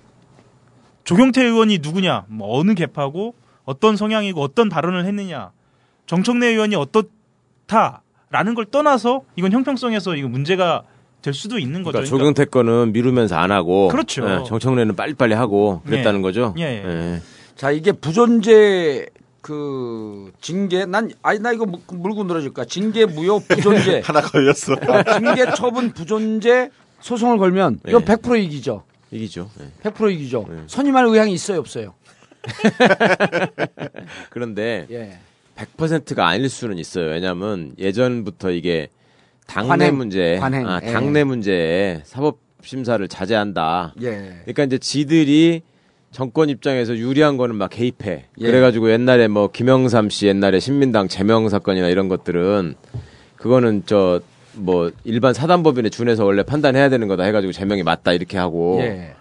[1.05, 5.53] 조경태 의원이 누구냐, 뭐 어느 개파고 어떤 성향이고 어떤 발언을 했느냐,
[6.07, 10.83] 정청래 의원이 어떻다라는 걸 떠나서 이건 형평성에서 이거 문제가
[11.22, 11.92] 될 수도 있는 거죠.
[11.98, 14.29] 그러니까 조경태 거는 미루면서 안 하고 그렇죠.
[14.29, 16.22] 예, 정청래는 빨리빨리 하고 그랬다는 예.
[16.22, 16.55] 거죠.
[16.59, 17.22] 예, 예.
[17.57, 19.07] 자 이게 부존재
[19.40, 24.74] 그 징계 난 아니 나 이거 물- 물고 늘어질까 징계 무효 부존재 하나 걸렸어.
[24.88, 27.92] 아, 징계 처분 부존재 소송을 걸면 네.
[27.92, 28.85] 100% 이기죠.
[29.11, 29.50] 이기죠.
[29.61, 29.90] 예.
[29.90, 30.46] 100% 이기죠.
[30.48, 30.57] 네.
[30.66, 31.94] 선임할 의향이 있어요 없어요?
[34.31, 35.18] 그런데 예.
[35.57, 37.11] 100%가 아닐 수는 있어요.
[37.11, 38.88] 왜냐하면 예전부터 이게
[39.46, 40.92] 당내 관행, 문제, 관행, 아, 예.
[40.92, 43.94] 당내 문제에 사법 심사를 자제한다.
[44.03, 44.40] 예.
[44.44, 45.62] 그러니까 이제 지들이
[46.11, 48.25] 정권 입장에서 유리한 거는 막 개입해.
[48.38, 48.46] 예.
[48.46, 52.75] 그래가지고 옛날에 뭐 김영삼 씨 옛날에 신민당 제명 사건이나 이런 것들은
[53.37, 54.20] 그거는 저
[54.55, 58.79] 뭐 일반 사단법인에 준해서 원래 판단해야 되는 거다 해가지고 제명이 맞다 이렇게 하고.
[58.81, 59.12] 예.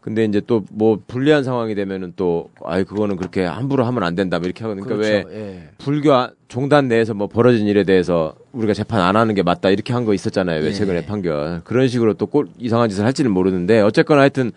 [0.00, 4.40] 근데 이제 또 뭐 불리한 상황이 되면은 또 아이 그거는 그렇게 함부로 하면 안 된다
[4.40, 4.84] 뭐 이렇게 하거든요.
[4.84, 5.38] 그러니까 왜 그렇죠.
[5.38, 5.68] 예.
[5.78, 9.92] 불교 아- 종단 내에서 뭐 벌어진 일에 대해서 우리가 재판 안 하는 게 맞다 이렇게
[9.92, 10.62] 한 거 있었잖아요.
[10.62, 10.72] 왜 예.
[10.72, 14.50] 최근에 판결 그런 식으로 또 꼴 이상한 짓을 할지는 모르는데 어쨌거나 하여튼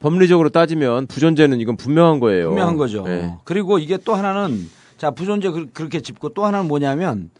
[0.00, 2.48] 법리적으로 따지면 부존재는 이건 분명한 거예요.
[2.50, 3.04] 분명한 거죠.
[3.08, 3.34] 예.
[3.44, 7.30] 그리고 이게 또 하나는 자 부존재 그- 그렇게 짚고 또 하나는 뭐냐면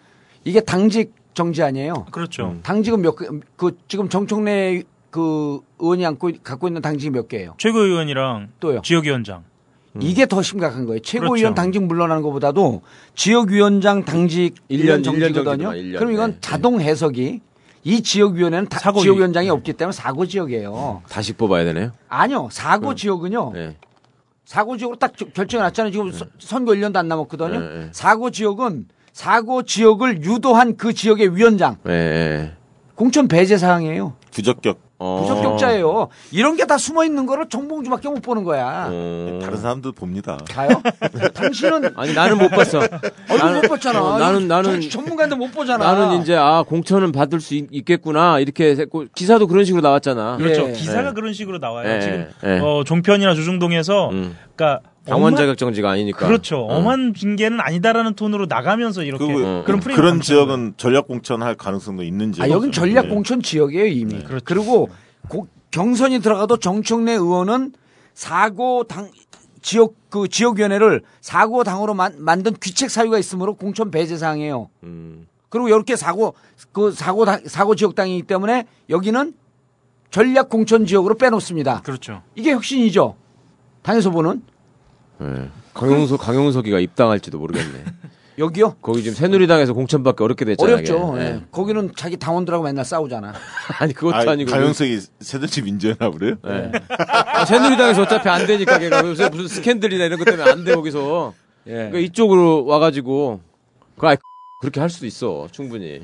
[0.45, 2.07] 이게 당직 정지 아니에요.
[2.11, 2.57] 그렇죠.
[2.63, 7.55] 당직은 몇 개, 그 지금 정청래 그 의원이 안고 갖고 있는 당직이 몇 개예요?
[7.59, 8.81] 최고위원이랑 또요.
[8.83, 9.45] 지역위원장.
[10.01, 11.01] 이게 더 심각한 거예요.
[11.01, 11.55] 최고위원 그렇죠.
[11.55, 12.83] 당직 물러나는 것보다도
[13.15, 15.45] 지역위원장 당직 일 1년 년, 정지거든요.
[15.45, 15.99] 정지구나, 일 년.
[15.99, 16.37] 그럼 이건 네.
[16.43, 17.41] 자동 해석이
[17.87, 21.03] 이 지역위원회는 다- 사고 지역위원장이 없기 때문에 사고 지역이에요.
[21.09, 21.93] 다시 뽑아야 되네요.
[22.09, 22.49] 아니요.
[22.51, 23.53] 사고 지역은요.
[23.55, 23.77] 네.
[24.45, 25.93] 사고 지역으로 딱 저- 결정이 났잖아요.
[25.93, 27.49] 지금 선- 선거 1년도 안 남았거든요.
[27.61, 27.89] 네, 네.
[27.93, 32.53] 사고 지역은 사고 지역을 유도한 그 지역의 위원장 예, 예.
[32.97, 34.15] 공천 배제 사항이에요.
[34.33, 34.81] 부적격.
[34.99, 35.21] 어.
[35.21, 36.09] 부적격자예요.
[36.33, 38.89] 이런 게 다 숨어 있는 거를 정봉주밖에 못 보는 거야.
[38.91, 39.39] 어.
[39.41, 40.37] 다른 사람도 봅니다.
[40.51, 40.69] 가요?
[41.33, 42.81] 당신은 아니 나는 못 봤어.
[43.31, 44.03] 얼굴 못 봤잖아.
[44.03, 45.93] 어, 나는 나는 정- 전문가인데 못 보잖아.
[45.93, 50.39] 나는 이제 아 공천은 받을 수 있, 겠구나 이렇게 했고 기사도 그런 식으로 나왔잖아.
[50.39, 50.69] 그렇죠.
[50.69, 50.73] 예.
[50.73, 51.13] 기사가 예.
[51.13, 51.89] 그런 식으로 나와요.
[51.89, 52.59] 예, 지금 예.
[52.59, 54.37] 어, 종편이나 조중동에서 음.
[54.57, 56.27] 그러니까 당원 엄한- 자격 정지가 아니니까.
[56.27, 56.59] 그렇죠.
[56.59, 56.77] 어.
[56.79, 59.63] 엄한 징계는 아니다라는 톤으로 나가면서 이렇게 그리고 어.
[59.65, 62.45] 그런 프레임 그런 지역은 전략 공천할 가능성도 있는 지역.
[62.45, 64.23] 아, 여긴 전략 공천 지역이에요, 이미.
[64.25, 64.45] 그렇죠.
[64.45, 64.89] 그리고
[65.29, 67.73] 고- 경선이 들어가도 정청래 의원은
[68.15, 69.11] 사고 당
[69.63, 74.71] 지역 그 지역위원회를 사고 당으로 만, 만든 귀책 사유가 있으므로 공천 배제 사항이에요.
[74.85, 75.27] 음.
[75.49, 76.35] 그리고 이렇게 사고
[76.73, 79.35] 그 사고 당, 사고 지역 당이기 때문에 여기는
[80.11, 81.83] 전략 공천 지역으로 빼놓습니다.
[81.83, 82.23] 그렇죠.
[82.37, 83.17] 이게 혁신이죠.
[83.83, 84.43] 당에서 보는
[85.23, 85.49] 예.
[85.75, 87.85] 강용석 강용석이가 입당할지도 모르겠네.
[88.39, 88.75] 여기요.
[88.83, 90.75] 거기 지금 새누리당에서 공천받기 어렵게 됐잖아요.
[90.75, 91.13] 어렵죠.
[91.13, 91.25] 그게.
[91.25, 91.41] 예.
[91.51, 93.33] 거기는 자기 당원들하고 맨날 싸우잖아.
[93.81, 96.37] 아니 그것도 아, 아, 니고 가영석이 새정치 민주연합으로요?
[96.47, 96.73] 예.
[96.99, 101.33] 아, 새누리당에서 어차피 안 되니까 걔가 요새 무슨 스캔들이나 이런 것 때문에 안 돼 거기서.
[101.67, 101.73] 예.
[101.73, 103.41] 그러니까 이쪽으로 와가지고
[103.97, 104.17] 그 아이,
[104.61, 106.03] 그렇게 할 수도 있어 충분히.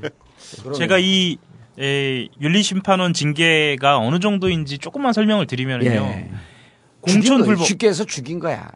[0.75, 1.37] 제가 이
[1.79, 5.85] 에, 윤리심판원 징계가 어느 정도인지 조금만 설명을 드리면요.
[5.90, 6.31] 예.
[7.03, 7.43] 공천.
[7.45, 8.71] 불복 쉽게 해서 죽인 거야.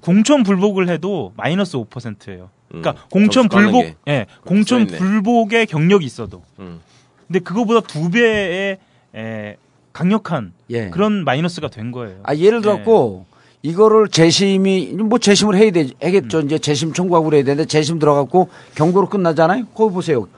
[0.00, 2.50] 공천 불복을 해도 마이너스 5%예요.
[2.68, 3.96] 그러니까 음, 공천 점수 까는 불복, 게.
[4.12, 4.98] 예, 공천 써있네.
[4.98, 6.42] 불복의 경력이 있어도.
[6.60, 6.80] 음.
[7.26, 8.78] 근데 그거보다 두 배의
[9.14, 9.56] 에,
[9.92, 10.90] 강력한 예.
[10.90, 12.20] 그런 마이너스가 된 거예요.
[12.22, 13.26] 아 예를 들었고
[13.62, 16.40] 이거를 재심이 뭐 재심을 해야 되 하겠죠.
[16.42, 19.66] 이제 재심 청구하고 그래야 되는데 재심 들어갔고 경고로 끝나잖아요.
[19.74, 20.28] 거기 보세요.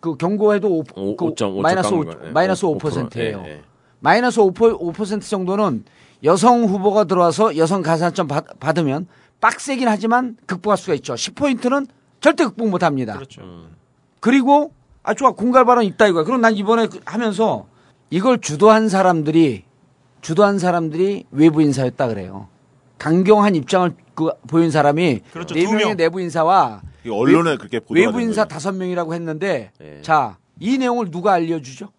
[0.00, 2.30] 그 경고해도 오, 오- 그5.5 마이너스 5, 깎는 거네.
[2.32, 3.42] 마이너스 5%, 5%예요.
[3.46, 3.60] 예, 예.
[4.00, 5.84] 마이너스 5%, 5% 정도는
[6.24, 9.06] 여성 후보가 들어와서 여성 가산점 받, 받으면
[9.40, 11.14] 빡세긴 하지만 극복할 수가 있죠.
[11.14, 11.86] 10포인트는
[12.20, 13.14] 절대 극복 못 합니다.
[13.14, 13.42] 그렇죠.
[14.20, 16.24] 그리고 아 좋아 공갈 발언 있다 이거야.
[16.24, 17.66] 그럼 난 이번에 그- 하면서
[18.08, 19.64] 이걸 주도한 사람들이
[20.22, 22.48] 주도한 사람들이 외부 인사였다 그래요.
[22.98, 25.54] 강경한 입장을 그 보인 사람이 그렇죠.
[25.54, 25.96] 네두 명의 명.
[25.98, 28.46] 내부 인사와 이 언론에 그렇게 보도가 외부 된 인사.
[28.46, 30.00] 다섯 명이라고 했는데 예.
[30.00, 31.90] 자이 내용을 누가 알려주죠?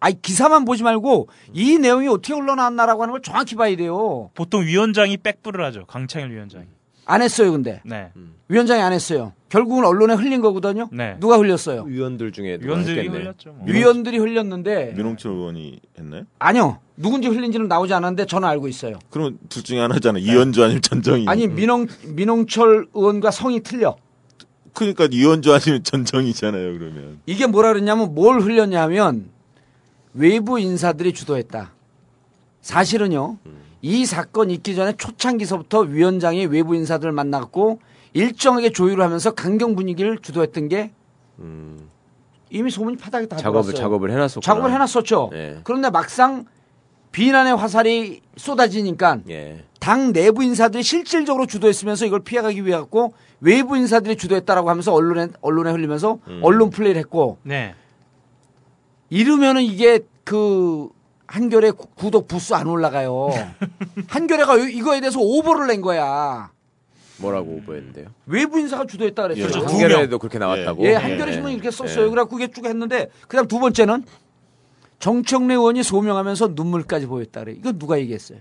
[0.00, 4.30] 아이 기사만 보지 말고 이 내용이 어떻게 흘러나왔나라고 하는 걸 정확히 봐야 돼요.
[4.34, 5.86] 보통 위원장이 백불을 하죠.
[5.86, 6.66] 강창일 위원장이.
[7.06, 8.10] 안 했어요, 근데 네.
[8.48, 9.32] 위원장이 안 했어요.
[9.50, 10.88] 결국은 언론에 흘린 거거든요.
[10.90, 11.16] 네.
[11.20, 11.82] 누가 흘렸어요?
[11.82, 13.18] 위원들 중에 누가 위원들이 했겠네.
[13.18, 13.52] 흘렸죠.
[13.52, 13.66] 뭐.
[13.66, 16.22] 위원들이 흘렸는데 민홍철 의원이 했나요?
[16.38, 18.98] 아니요 누군지 흘린지는 나오지 않았는데 저는 알고 있어요.
[19.10, 20.18] 그러면 둘 중에 하나잖아.
[20.18, 21.26] 이현주 아니면 전정희.
[21.28, 23.96] 아니 민홍 민홍철 의원과 성이 틀려.
[24.72, 26.78] 그러니까 이현주 아니면 전정희잖아요.
[26.78, 27.20] 그러면.
[27.26, 29.30] 이게 뭐라 그랬냐면 뭘 흘렸냐면
[30.14, 31.72] 외부 인사들이 주도했다.
[32.62, 33.38] 사실은요.
[33.82, 37.80] 이 사건 있기 전에 초창기서부터 위원장이 외부 인사들을 만났고
[38.14, 40.92] 일정하게 조율을 하면서 강경 분위기를 주도했던 게
[41.40, 41.90] 음.
[42.48, 43.74] 이미 소문이 파닥이 다 작업을.
[43.74, 45.30] 작업을 해놨었고 작업을 해놨었죠.
[45.32, 45.60] 네.
[45.64, 46.46] 그런데 막상
[47.12, 49.64] 비난의 화살이 쏟아지니까 예.
[49.80, 55.70] 당 내부 인사들이 실질적으로 주도했으면서 이걸 피해가기 위해 갖고 외부 인사들이 주도했다라고 하면서 언론에 언론에
[55.70, 56.40] 흘리면서 음.
[56.42, 57.74] 언론 플레이를 했고 네.
[59.18, 60.88] 이러면은 이게 그
[61.28, 63.28] 한결의 구- 구독 부수 안 올라가요.
[64.08, 66.50] 한결에가 이- 이거에 대해서 오버를 낸 거야.
[67.18, 68.08] 뭐라고 오버했는데요?
[68.26, 69.44] 외부 인사가 주도했다 그랬어요.
[69.44, 70.18] 예, 두 한겨레에도 명.
[70.18, 70.84] 그렇게 나왔다고.
[70.84, 72.06] 예, 한겨레 신문 이렇게 썼어요.
[72.06, 72.10] 예.
[72.10, 74.02] 그래갖고 그게 쭉 했는데 그다음 두 번째는
[74.98, 77.52] 정청래 의원이 소명하면서 눈물까지 보였다 그래.
[77.56, 78.38] 이거 누가 얘기했어요?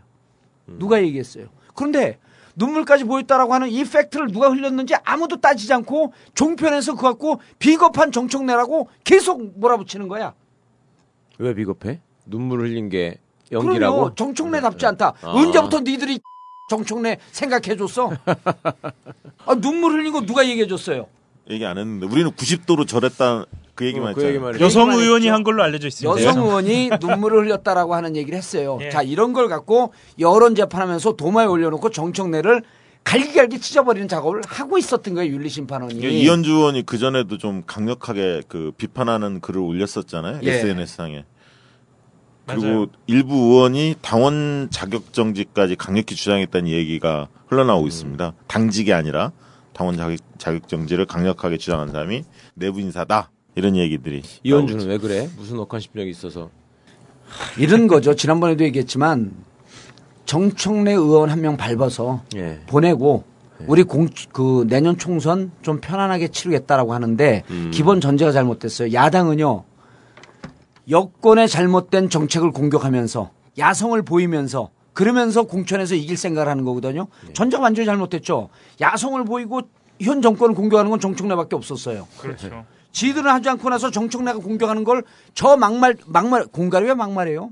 [0.69, 0.77] 음.
[0.79, 1.45] 누가 얘기했어요?
[1.75, 2.17] 그런데
[2.55, 8.89] 눈물까지 보였다라고 하는 이 팩트를 누가 흘렸는지 아무도 따지지 않고 종편에서 그거 갖고 비겁한 정청래라고
[9.03, 10.33] 계속 몰아붙이는 거야.
[11.39, 12.01] 왜 비겁해?
[12.25, 13.17] 눈물 흘린 게
[13.51, 13.95] 연기라고?
[13.95, 14.15] 그럼요.
[14.15, 15.13] 정청래답지 않다.
[15.21, 15.29] 아.
[15.29, 16.19] 언제부터 니들이
[16.69, 18.11] 정청래 생각해줬어?
[19.45, 21.07] 아, 눈물 흘린 거 누가 얘기해줬어요?
[21.49, 24.29] 얘기 안 했는데 우리는 90도로 절했다 그 얘기만 그 했잖아요.
[24.29, 25.33] 얘기만 여성 얘기만 의원이 했죠.
[25.33, 26.21] 한 걸로 알려져 있습니다.
[26.21, 28.77] 여성 의원이 눈물을 흘렸다라고 하는 얘기를 했어요.
[28.81, 28.89] 예.
[28.89, 32.63] 자, 이런 걸 갖고 여론 재판하면서 도마에 올려놓고 정청래를
[33.03, 35.95] 갈기갈기 찢어버리는 작업을 하고 있었던 거예요, 윤리 심판원이.
[35.95, 40.51] 이게 이현주 의원이 그 전에도 좀 강력하게 그 비판하는 글을 올렸었잖아요 예.
[40.51, 41.25] SNS 상에.
[42.45, 42.87] 그리고 맞아요.
[43.07, 48.33] 일부 의원이 당원 자격 정지까지 강력히 주장했다는 얘기가 흘러나오고 있습니다.
[48.47, 49.31] 당직이 아니라
[49.73, 52.23] 당원 자격, 자격 정지를 강력하게 주장한 사람이
[52.55, 55.29] 내부 인사다 이런 얘기들이 이현주는 왜 그래?
[55.37, 56.49] 무슨 억한 심정이 있어서?
[57.57, 58.15] 이런 거죠.
[58.15, 59.31] 지난번에도 얘기했지만
[60.25, 62.61] 정청래 의원 한 명 밟아서 예.
[62.67, 63.23] 보내고
[63.67, 67.71] 우리 공, 그 내년 총선 좀 편안하게 치르겠다라고 하는데 음.
[67.73, 68.93] 기본 전제가 잘못됐어요.
[68.93, 69.63] 야당은요
[70.89, 77.07] 여권의 잘못된 정책을 공격하면서 야성을 보이면서 그러면서 공천에서 이길 생각을 하는 거거든요.
[77.25, 77.33] 네.
[77.33, 78.49] 전제가 완전히 잘못됐죠.
[78.81, 79.61] 야성을 보이고
[80.01, 82.07] 현 정권을 공격하는 건 정청래밖에 없었어요.
[82.19, 82.65] 그렇죠.
[82.91, 87.49] 지들은 하지 않고 나서 정청래가 공격하는 걸 저 막말 막말 공갈이 왜 막말이에요?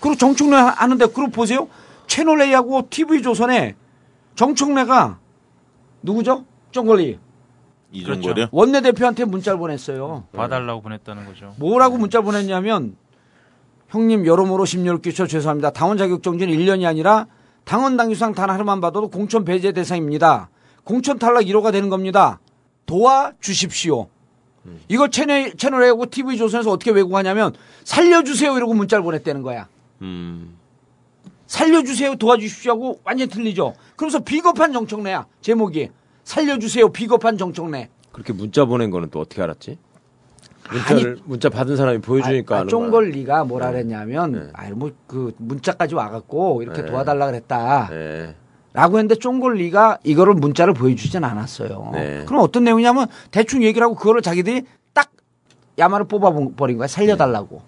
[0.00, 1.68] 그리고 정청래 하- 하는데 그룹 보세요.
[2.06, 3.76] 채널 A하고 TV 조선에
[4.34, 5.18] 정청래가
[6.02, 6.44] 누구죠?
[6.72, 7.18] 정걸리
[7.92, 10.24] 이종거려 원내대표한테 문자를 보냈어요.
[10.34, 11.54] 봐달라고 보냈다는 거죠.
[11.58, 12.96] 뭐라고 문자 를 보냈냐면
[13.88, 15.70] 형님 여러모로 심려를 끼쳐 죄송합니다.
[15.70, 17.26] 당원 자격 정지는 1년이 아니라
[17.64, 20.50] 당원 당규상 단 하루만 받아도 공천 배제 대상입니다.
[20.82, 22.40] 공천 탈락 1호가 되는 겁니다.
[22.86, 24.08] 도와주십시오.
[24.88, 29.68] 이걸 채널, 채널 A하고 TV조선에서 어떻게 왜곡하냐면 살려주세요 이러고 문자를 보냈다는 거야.
[30.02, 30.56] 음.
[31.54, 33.74] 살려주세요 도와주십시오 하고 완전 틀리죠.
[33.94, 35.90] 그러면서 비겁한 정청래야 제목이
[36.24, 37.90] 살려주세요 비겁한 정청래.
[38.10, 39.78] 그렇게 문자 보낸 거는 또 어떻게 알았지?
[40.72, 42.80] 문자를 문자 받은 사람이 보여주니까 아, 아는 거야.
[42.80, 44.40] 쫑걸 리가 뭐라 그랬냐면 네.
[44.52, 46.90] 아이 뭐그 문자까지 와갖고 이렇게 네.
[46.90, 47.88] 도와달라 그랬다.
[47.90, 48.34] 네.
[48.72, 51.90] 라고 했는데 쫑걸 리가 이거를 문자를 보여주진 않았어요.
[51.92, 52.24] 네.
[52.26, 54.62] 그럼 어떤 내용이냐면 대충 얘기를 하고 그거를 자기들이
[54.92, 55.12] 딱
[55.78, 56.88] 야마를 뽑아버린 거야.
[56.88, 57.62] 살려달라고.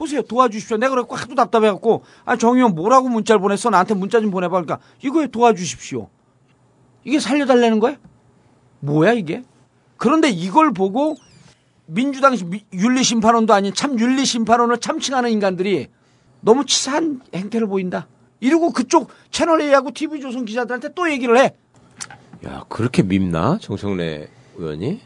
[0.00, 0.22] 보세요.
[0.22, 0.78] 도와주십시오.
[0.78, 3.70] 내가 그랬고 하도 답답해갖고 아 정의원 뭐라고 문자를 보냈어?
[3.70, 4.62] 나한테 문자 좀 보내봐.
[4.62, 6.08] 그러니까 이거에 도와주십시오.
[7.04, 7.96] 이게 살려달라는 거야?
[8.80, 9.44] 뭐야 이게?
[9.98, 11.16] 그런데 이걸 보고
[11.86, 15.88] 민주당 미- 윤리심판원도 아닌 참 윤리심판원을 참칭하는 인간들이
[16.40, 18.08] 너무 치사한 행태를 보인다.
[18.40, 21.54] 이러고 그쪽 채널 A하고 TV조선 기자들한테 또 얘기를 해.
[22.46, 23.58] 야, 그렇게 밉나?
[23.60, 25.00] 정청래 의원이?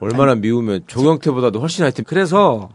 [0.00, 2.70] 얼마나 미우면 조경태보다도 훨씬 하여튼 그래서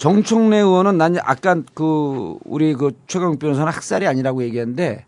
[0.00, 5.04] 정청래 의원은 난 아까 그 우리 그 최강 변호사는 학살이 아니라고 얘기했는데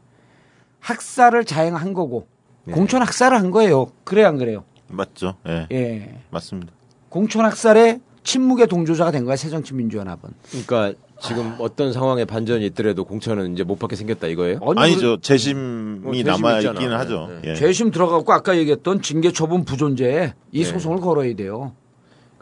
[0.81, 2.27] 학살을 자행한 거고
[2.71, 3.87] 공천 학살을 한 거예요.
[4.05, 4.65] 그래야 안 그래요?
[4.89, 5.35] 맞죠?
[5.49, 5.67] 예.
[5.73, 6.21] 예.
[6.31, 6.73] 맞습니다.
[7.09, 10.31] 공천 학살의 침묵의 동조자가 된 거야 새정치민주연합은.
[10.51, 14.61] 그러니까 지금 어떤 상황에 반전이 있더라도 공천은 이제 못 받게 생겼다 이거예요?
[14.77, 15.17] 아니 죠.
[15.19, 16.79] 재심이 어, 재심 남아 있잖아.
[16.79, 17.31] 있기는 하죠.
[17.43, 17.55] 네, 예.
[17.55, 20.71] 재심 들어가고 아까 얘기했던 징계 처분 부존재에 이 네.
[20.71, 21.73] 소송을 걸어야 돼요.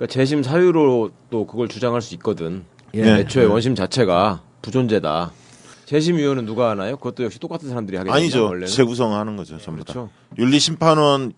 [0.00, 2.64] 그러니까 재심 사유로 또 그걸 주장할 수 있거든.
[2.94, 3.02] 예.
[3.18, 5.30] 애초에 원심 자체가 부존재다.
[5.84, 6.96] 재심위원은 누가 하나요?
[6.96, 8.14] 그것도 역시 똑같은 사람들이 하겠죠.
[8.14, 8.44] 아니죠.
[8.46, 8.66] 원래는.
[8.66, 9.58] 재구성하는 거죠.
[9.58, 10.08] 전부 그렇죠.
[10.30, 10.36] 다.
[10.38, 11.32] 윤리심판원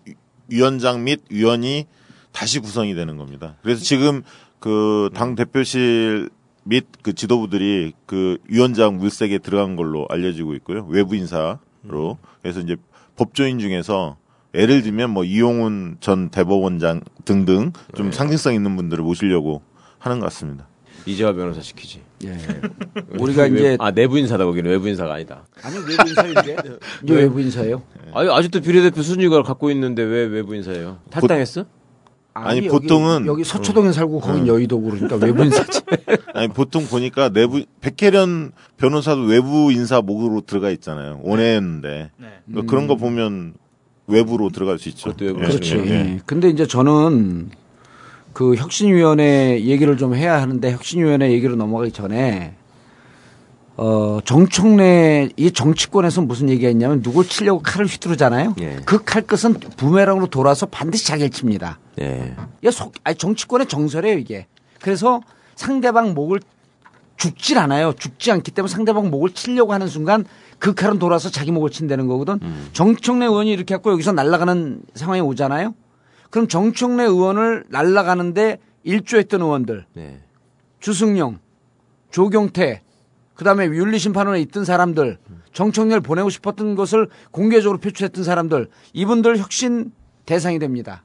[0.47, 1.87] 위원장 및 위원이
[2.31, 3.57] 다시 구성이 되는 겁니다.
[3.63, 4.23] 그래서 지금
[4.59, 6.29] 그 당 대표실
[6.63, 10.85] 및 그 지도부들이 그 위원장 물색에 들어간 걸로 알려지고 있고요.
[10.89, 12.17] 외부 인사로.
[12.41, 12.77] 그래서 이제
[13.17, 14.15] 법조인 중에서
[14.55, 18.15] 예를 들면 뭐 이용훈 전 대법원장 등등 좀 네.
[18.15, 19.61] 상징성 있는 분들을 모시려고
[19.99, 20.67] 하는 것 같습니다.
[21.05, 22.01] 이재화 변호사 시키지.
[22.23, 22.37] 예.
[23.19, 25.43] 우리가 이제 아 내부 인사다 거기는 외부 인사가 아니다.
[25.63, 26.55] 아니 외부 인사인데
[27.03, 27.81] 이제 외부 인사예요.
[28.13, 30.99] 아니 아직도 비례대표 순위가 갖고 있는데 왜 외부 인사예요?
[31.09, 31.65] 탈당했어?
[32.35, 35.81] 아니, 여기- 보통은- 여기 서초동에 살고 거긴 여의도고 그러니까 외부 인사지.
[36.33, 41.19] 아니 보통 보니까 내부 백혜련 변호사도 외부 인사 목으로 들어가 있잖아요.
[41.23, 42.11] 원했는데
[42.47, 43.55] 그러니까 그런 거 보면
[44.07, 45.11] 외부로 들어갈 수 있죠.
[45.11, 45.75] 그것도 외부 예, 그렇지.
[45.75, 46.19] 예, 예.
[46.25, 47.51] 근데 이제 저는
[48.33, 52.55] 그 혁신위원회 얘기를 좀 해야 하는데 혁신위원회 얘기로 넘어가기 전에
[53.75, 58.55] 어 정청래 이 정치권에서 무슨 얘기 했냐면 누굴 치려고 칼을 휘두르잖아요.
[58.59, 58.75] 예.
[58.85, 61.79] 그칼 끝은 부메랑으로 돌아서 반드시 자기를 칩니다.
[61.99, 62.35] 예.
[62.61, 64.47] 이게 속, 아니 정치권의 정설이에요 이게.
[64.79, 65.21] 그래서
[65.55, 66.41] 상대방 목을
[67.17, 67.93] 죽질 않아요.
[67.93, 70.25] 죽지 않기 때문에 상대방 목을 치려고 하는 순간
[70.63, 72.39] 그 칼은 돌아서 자기 목을 친다는 거거든.
[72.71, 75.75] 정청래 의원이 이렇게 했고 여기서 날아가는 상황이 오잖아요.
[76.29, 80.21] 그럼 정청래 의원을 날아가는데 일조했던 의원들 네.
[80.79, 81.39] 주승용,
[82.11, 82.81] 조경태,
[83.33, 85.17] 그 다음에 윤리심판원에 있던 사람들,
[85.51, 89.91] 정청래를 보내고 싶었던 것을 공개적으로 표출했던 사람들, 이분들 혁신
[90.25, 91.03] 대상이 됩니다.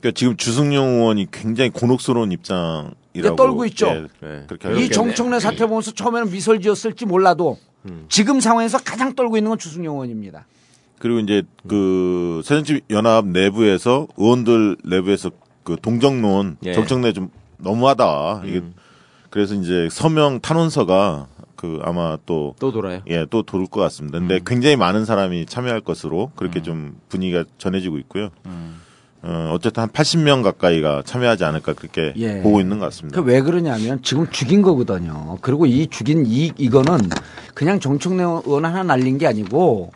[0.00, 3.88] 그러니까 지금 주승용 의원이 굉장히 곤혹스러운 입장이라고 떨고 있죠.
[3.88, 4.44] 예, 네.
[4.46, 7.58] 그렇게 이 정청래 사태 보면서 처음에는 미소를 지었을지 몰라도
[8.08, 10.46] 지금 상황에서 가장 떨고 있는 건 주승용 의원입니다.
[10.98, 15.30] 그리고 이제 그 새정치 연합 내부에서 의원들 내부에서
[15.64, 16.72] 그 동정론 예.
[16.74, 18.42] 정청래 좀 너무하다.
[18.44, 18.62] 이게
[19.30, 21.26] 그래서 이제 서명 탄원서가
[21.56, 23.00] 그 아마 또 또 돌아요.
[23.08, 24.18] 예, 또 돌 것 같습니다.
[24.18, 28.30] 근데 굉장히 많은 사람이 참여할 것으로 그렇게 좀 분위기가 전해지고 있고요.
[29.22, 32.40] 어, 어쨌든 한 80명 가까이가 참여하지 않을까 그렇게 예.
[32.40, 33.20] 보고 있는 것 같습니다.
[33.20, 35.38] 그왜 그러냐면 지금 죽인 거거든요.
[35.42, 36.98] 그리고 이 죽인 이 이거는
[37.54, 39.92] 그냥 정청래 의원 하나 날린 게 아니고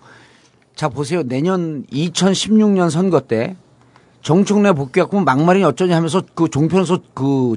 [0.75, 1.23] 자 보세요.
[1.23, 3.57] 내년 2016년 선거 때
[4.21, 7.57] 정청래 복귀하고 막말이 어쩌냐 하면서 그 종편에서 그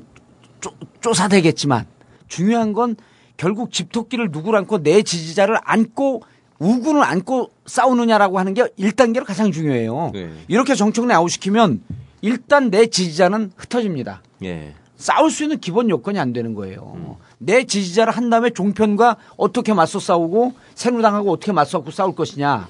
[0.61, 1.85] 쪼, 쪼사되겠지만
[2.27, 2.95] 중요한 건
[3.35, 6.23] 결국 집토끼를 누구를 안고 내 지지자를 안고
[6.59, 10.11] 우군을 안고 싸우느냐라고 하는 게 1단계로 가장 중요해요.
[10.13, 10.31] 네.
[10.47, 11.81] 이렇게 정청래 아웃시키면
[12.21, 14.21] 일단 내 지지자는 흩어집니다.
[14.43, 14.73] 예.
[14.95, 17.17] 싸울 수 있는 기본 요건이 안 되는 거예요.
[17.37, 22.67] 내 지지자를 한 다음에 종편과 어떻게 맞서 싸우고 새누당하고 어떻게 맞서고 싸울 것이냐.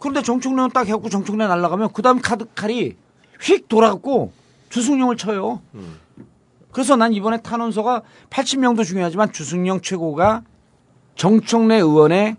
[0.00, 2.96] 그런데 정청래는 딱 해갖고 정청래 날아가면 그 다음 카드 칼이
[3.40, 4.32] 휙 돌아갖고
[4.70, 5.60] 주승용을 쳐요.
[6.72, 10.42] 그래서 난 이번에 탄원서가 80명도 중요하지만 주승용 최고가
[11.14, 12.36] 정청래 의원의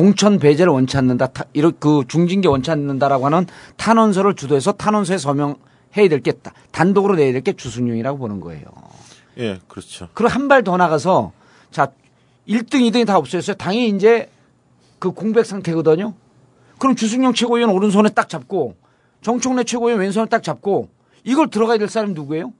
[0.00, 1.26] 공천 배제를 원치 않는다.
[1.26, 3.46] 타- 이런 그 중징계 원치 않는다라고 하는
[3.76, 6.32] 탄원서를 주도해서 탄원서에 서명해야 될 게
[6.72, 8.64] 단독으로 내야 될 게 주승용이라고 보는 거예요.
[9.36, 10.08] 예, 그렇죠.
[10.14, 11.32] 그리고 한 발 더 나가서
[11.70, 11.88] 자
[12.48, 13.56] 1등, 2등이 다 없어졌어요.
[13.56, 14.30] 당이 이제
[14.98, 16.14] 그 공백 상태거든요.
[16.78, 18.76] 그럼 주승용 최고위원 오른손에 딱 잡고
[19.20, 20.88] 정청래 최고위원 왼손에 딱 잡고
[21.24, 22.54] 이걸 들어가야 될 사람이 누구예요?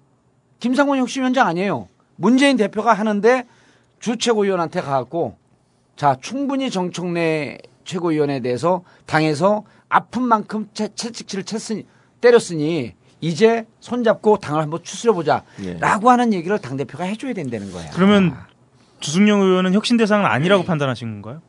[0.58, 1.88] 김상곤 혁신위원장 아니에요.
[2.16, 3.46] 문재인 대표가 하는데
[3.98, 5.36] 주 최고위원한테 가갖고
[6.00, 11.84] 자 충분히 정청래 최고위원에 대해서 당에서 아픈 만큼 채, 채찍질을 쳤으니
[12.22, 15.74] 때렸으니 이제 손잡고 당을 한번 추스려보자 예.
[15.74, 17.90] 라고 하는 얘기를 당대표가 해줘야 된다는 거야.
[17.90, 18.34] 그러면
[19.00, 21.42] 주승용 의원은 혁신 대상은 아니라고 판단하신 건가요?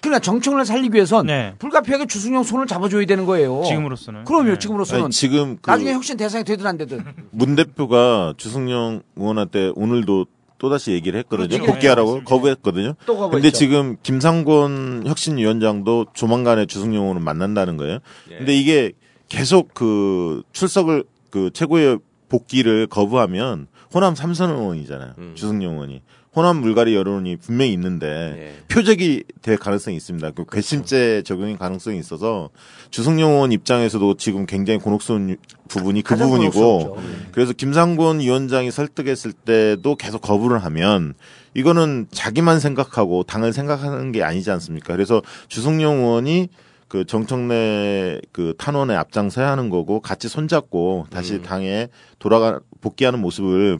[0.00, 1.26] 그러니까 정청래 살리기 위해선
[1.58, 3.60] 불가피하게 주승용 손을 잡아줘야 되는 거예요.
[3.60, 3.68] 네.
[3.68, 4.24] 지금으로서는.
[4.24, 4.58] 그럼요.
[4.58, 5.04] 지금으로서는.
[5.04, 7.04] 아니, 지금 그 나중에 혁신 대상이 되든 안 되든.
[7.32, 10.24] 문 대표가 주승용 의원한테 오늘도
[10.60, 11.48] 또다시 얘기를 했거든요.
[11.48, 11.64] 그렇죠.
[11.64, 12.94] 복귀하라고 거부했거든요.
[13.06, 13.30] 또 거부했죠.
[13.30, 17.98] 근데 지금 김상곤 혁신위원장도 조만간에 주승용 의원을 만난다는 거예요.
[18.30, 18.36] 예.
[18.36, 18.92] 근데 이게
[19.28, 21.98] 계속 그 출석을 그 최고의
[22.28, 25.14] 복귀를 거부하면 호남 삼선 의원이잖아요.
[25.18, 25.32] 음.
[25.34, 26.02] 주승용 의원이.
[26.34, 28.64] 호남 물갈이 여론이 분명히 있는데 예.
[28.68, 30.30] 표적이 될 가능성이 있습니다.
[30.30, 32.50] 그 괘씸죄 적용의 가능성이 있어서
[32.90, 35.36] 주승용 의원 입장에서도 지금 굉장히 곤혹스러운
[35.68, 37.30] 부분이 그 부분이고 곤혹스럽죠.
[37.32, 41.14] 그래서 김상곤 위원장이 설득했을 때도 계속 거부를 하면
[41.54, 44.94] 이거는 자기만 생각하고 당을 생각하는 게 아니지 않습니까?
[44.94, 46.48] 그래서 주승용 의원이
[46.86, 51.42] 그 정청래 그 탄원에 앞장서야 하는 거고 같이 손잡고 다시 음.
[51.42, 53.78] 당에 돌아가 복귀하는 모습을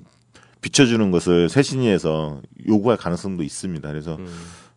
[0.61, 3.89] 비춰주는 것을 쇄신위에서 요구할 가능성도 있습니다.
[3.89, 4.29] 그래서 음.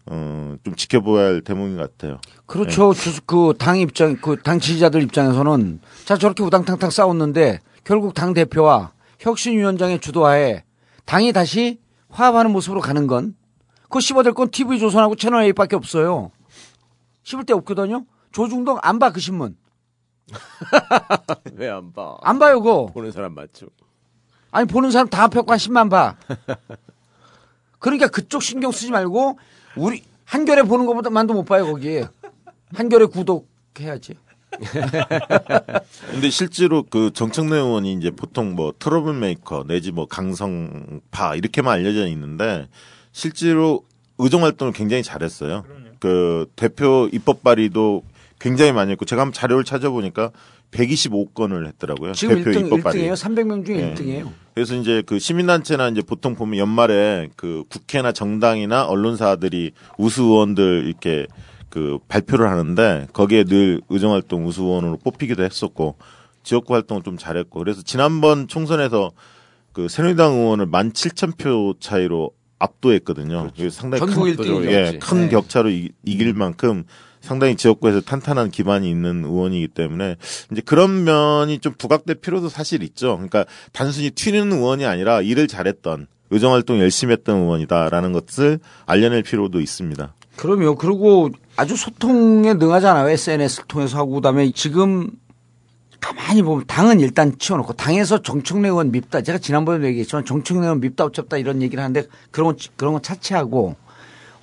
[0.05, 2.19] 어, 좀 지켜봐야 할 대목인 것 같아요.
[2.45, 2.93] 그렇죠.
[2.93, 9.99] 주- 그당 입장, 그 당 지지자들 입장에서는 자 저렇게 우당탕탕 싸웠는데 결국 당 대표와 혁신위원장의
[9.99, 10.63] 주도하에
[11.05, 11.79] 당이 다시
[12.09, 13.36] 화합하는 모습으로 가는 건
[13.84, 16.31] 그거 씹어댈 건 TV 조선하고 채널 A밖에 없어요.
[17.23, 18.05] 씹을 데 없거든요.
[18.31, 19.55] 조중동 안 봐 그 신문.
[21.55, 22.17] 왜 안 봐?
[22.21, 22.88] 안 봐요 그거.
[22.93, 23.67] 보는 사람 맞죠.
[24.54, 26.16] 아니 보는 사람 다 합해갖고 한 10만 봐.
[27.80, 29.39] 그러니까 그쪽 신경 쓰지 말고
[29.76, 32.04] 우리 한겨레 보는 것보다만도 못 봐요 거기.
[32.74, 34.16] 한겨레 구독해야지.
[36.12, 42.08] 근데 실제로 그 정청래 의원이 이제 보통 뭐 트러블 메이커 내지 뭐 강성파 이렇게만 알려져
[42.10, 42.70] 있는데
[43.12, 43.84] 실제로
[44.20, 45.66] 의정 활동을 굉장히 잘했어요.
[45.99, 48.04] 그 대표 입법 발의도
[48.39, 50.32] 굉장히 많이 했고 제가 한번 자료를 찾아보니까
[50.74, 52.13] 125건을 했더라고요.
[52.13, 53.09] 지금 대표 1등, 입법 발의.
[53.09, 53.13] 1등이에요.
[53.13, 53.93] 300명 중에 예.
[53.93, 54.32] 1등이에요.
[54.53, 61.28] 그래서 이제 그 시민단체나 이제 보통 보면 연말에 그 국회나 정당이나 언론사들이 우수 의원들 이렇게
[61.69, 65.95] 그 발표를 하는데 거기에 늘 의정활동 우수 의원으로 뽑히기도 했었고
[66.43, 69.11] 지역구 활동을 좀 잘했고 그래서 지난번 총선에서
[69.71, 73.49] 그 새누리당 의원을 17,000표 차이로 압도했거든요.
[73.71, 74.43] 상당히 그렇죠.
[74.43, 74.71] 전국 큰.
[74.71, 75.30] 예, 큰 네.
[75.30, 76.84] 격차로 이, 길 만큼
[77.24, 80.17] 상당히 지역구에서 탄탄한 기반이 있는 의원이기 때문에
[80.51, 83.13] 이제 그런 면이 좀 부각될 필요도 사실 있죠.
[83.13, 89.61] 그러니까 단순히 튀는 의원이 아니라 일을 잘했던 의정 활동 열심히 했던 의원이다라는 것을 알려낼 필요도
[89.61, 90.13] 있습니다.
[90.36, 90.76] 그럼요.
[90.76, 93.09] 그리고 아주 소통에 능하잖아요.
[93.09, 95.09] SNS를 통해서 하고 그다음에 지금
[96.01, 99.21] 가만히 보면 당은 일단 치워놓고 당에서 정청래 의원 밉다.
[99.21, 103.78] 제가 지난번에도 얘기했지만 정청래 의원 밉다 어쩌다 이런 얘기를 하는데 그런 건 그런 건 차치하고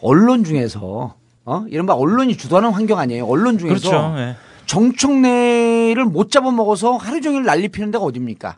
[0.01, 3.27] 언론 중에서 어 이른바 언론이 주도하는 환경 아니에요.
[3.27, 4.15] 언론 중에서 그렇죠.
[4.19, 4.37] 예.
[4.67, 8.57] 정청래를 못 잡아먹어서 하루 종일 난리 피는 데가 어딥니까?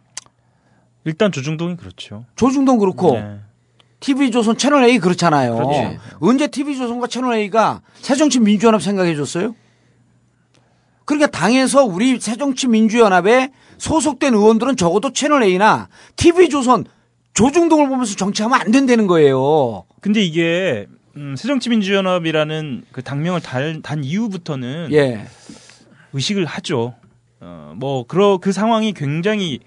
[1.05, 2.25] 일단 조중동이 그렇죠.
[2.37, 3.39] 조중동 그렇고 네.
[4.01, 5.55] TV조선 채널 A 그렇잖아요.
[5.57, 5.99] 그렇지.
[6.21, 9.55] 언제 TV조선과 채널 A가 새정치민주연합 생각해 줬어요?
[11.05, 16.85] 그러니까 당에서 우리 새정치민주연합에 소속된 의원들은 적어도 채널 A나 TV조선
[17.35, 19.85] 조중동을 보면서 정치하면 안 된다는 거예요.
[20.01, 20.87] 근데 이게
[21.17, 25.27] 음, 새정치민주연합이라는 그 당명을 달, 단 이후부터는 예.
[26.13, 26.95] 의식을 하죠.
[27.41, 29.61] 어, 뭐 그러 그 상황이 굉장히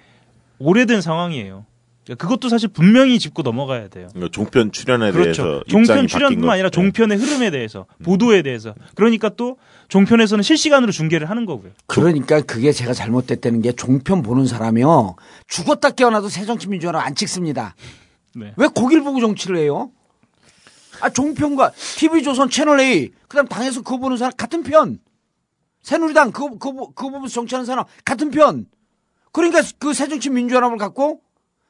[0.59, 1.65] 오래된 상황이에요.
[2.05, 4.07] 그러니까 그것도 사실 분명히 짚고 넘어가야 돼요.
[4.11, 5.43] 그러니까 종편 출연에 그렇죠.
[5.43, 6.53] 대해서 종편 출연뿐만 것.
[6.53, 6.71] 아니라 네.
[6.71, 8.75] 종편의 흐름에 대해서, 보도에 대해서.
[8.93, 11.71] 그러니까 또 종편에서는 실시간으로 중계를 하는 거고요.
[11.87, 15.15] 그러니까 그게 제가 잘못됐다는 게 종편 보는 사람이요.
[15.47, 17.75] 죽었다 깨어나도 새정치민주연합 안 찍습니다.
[18.35, 18.53] 네.
[18.55, 19.89] 왜 거길 보고 정치를 해요?
[21.01, 24.99] 아, 종편과 TV조선 채널 A, 그 다음 당에서 그거 보는 사람 같은 편.
[25.81, 28.65] 새누리당 그거, 그거, 보- 그거 보면서 정치하는 사람 같은 편.
[29.31, 31.21] 그러니까 그 새정치 민주연합을 갖고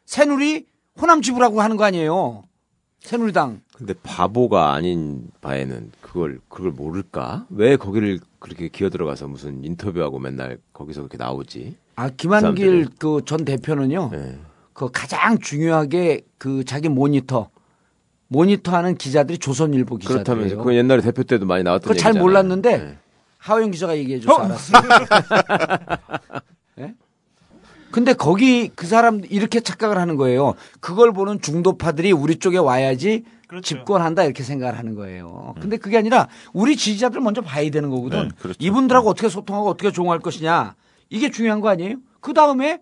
[0.05, 0.65] 새누리
[1.01, 2.43] 호남 지부라고 하는 거 아니에요.
[3.01, 3.61] 새누리당.
[3.76, 7.45] 근데 바보가 아닌 바에는 그걸 그걸 모를까?
[7.49, 11.76] 왜 거기를 그렇게 기어 들어가서 무슨 인터뷰하고 맨날 거기서 그렇게 나오지?
[11.97, 12.97] 아, 김한길 사람들은.
[12.97, 14.09] 그전 대표는요.
[14.13, 14.39] 네.
[14.73, 17.49] 그 가장 중요하게 그 자기 모니터
[18.36, 20.23] 모니터하는 기자들이 조선일보 기자들이에요.
[20.23, 22.13] 그렇다면서 그 옛날에 대표 때도 많이 나왔던 그거 잘.
[22.13, 22.97] 몰랐는데 네.
[23.38, 24.81] 하호영 기자가 얘기해 줘서 알았어요.
[26.79, 26.93] 예?
[27.91, 30.55] 근데 거기 그 사람 이렇게 착각을 하는 거예요.
[30.81, 33.63] 그걸 보는 중도파들이 우리 쪽에 와야지 그렇죠.
[33.63, 35.55] 집권한다 이렇게 생각을 하는 거예요.
[35.61, 38.23] 근데 그게 아니라 우리 지지자들 먼저 봐야 되는 거거든.
[38.23, 38.57] 네, 그렇죠.
[38.59, 40.75] 이분들하고 어떻게 소통하고 어떻게 조응할 것이냐
[41.09, 41.97] 이게 중요한 거 아니에요?
[42.19, 42.81] 그 다음에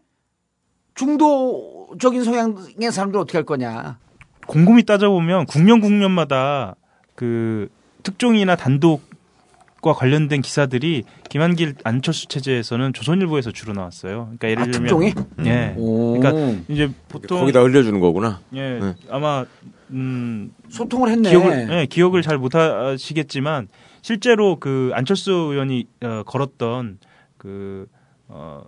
[0.95, 3.99] 중도적인 성향의 사람들 어떻게 할 거냐.
[4.47, 6.75] 곰곰이 따져보면 국면 국면마다
[7.15, 7.69] 그
[8.03, 14.29] 특종이나 단독과 관련된 기사들이 김한길 안철수 체제에서는 조선일보에서 주로 나왔어요.
[14.37, 15.13] 그러니까 예를 아, 들면 특종이?
[15.45, 15.73] 예.
[15.77, 16.19] 오.
[16.19, 18.41] 그러니까 이제 보통 거기다 흘려주는 거구나.
[18.53, 18.93] 예, 네.
[19.09, 19.45] 아마
[19.91, 21.29] 음 소통을 했네.
[21.29, 23.67] 기억을 예, 기억을 잘 못하시겠지만
[24.01, 26.99] 실제로 그 안철수 의원이 어, 걸었던
[27.37, 27.87] 그
[28.27, 28.63] 어,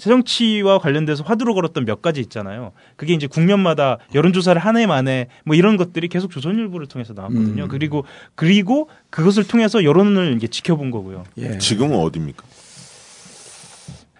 [0.00, 2.72] 새정치와 관련돼서 화두로 걸었던 몇 가지 있잖아요.
[2.96, 7.64] 그게 이제 국면마다 여론조사를 한 해 만에 뭐 이런 것들이 계속 조선일보를 통해서 나왔거든요.
[7.64, 7.68] 음.
[7.68, 11.24] 그리고 그리고 그것을 통해서 여론을 이제 지켜본 거고요.
[11.38, 11.58] 예.
[11.58, 12.44] 지금은 어디입니까?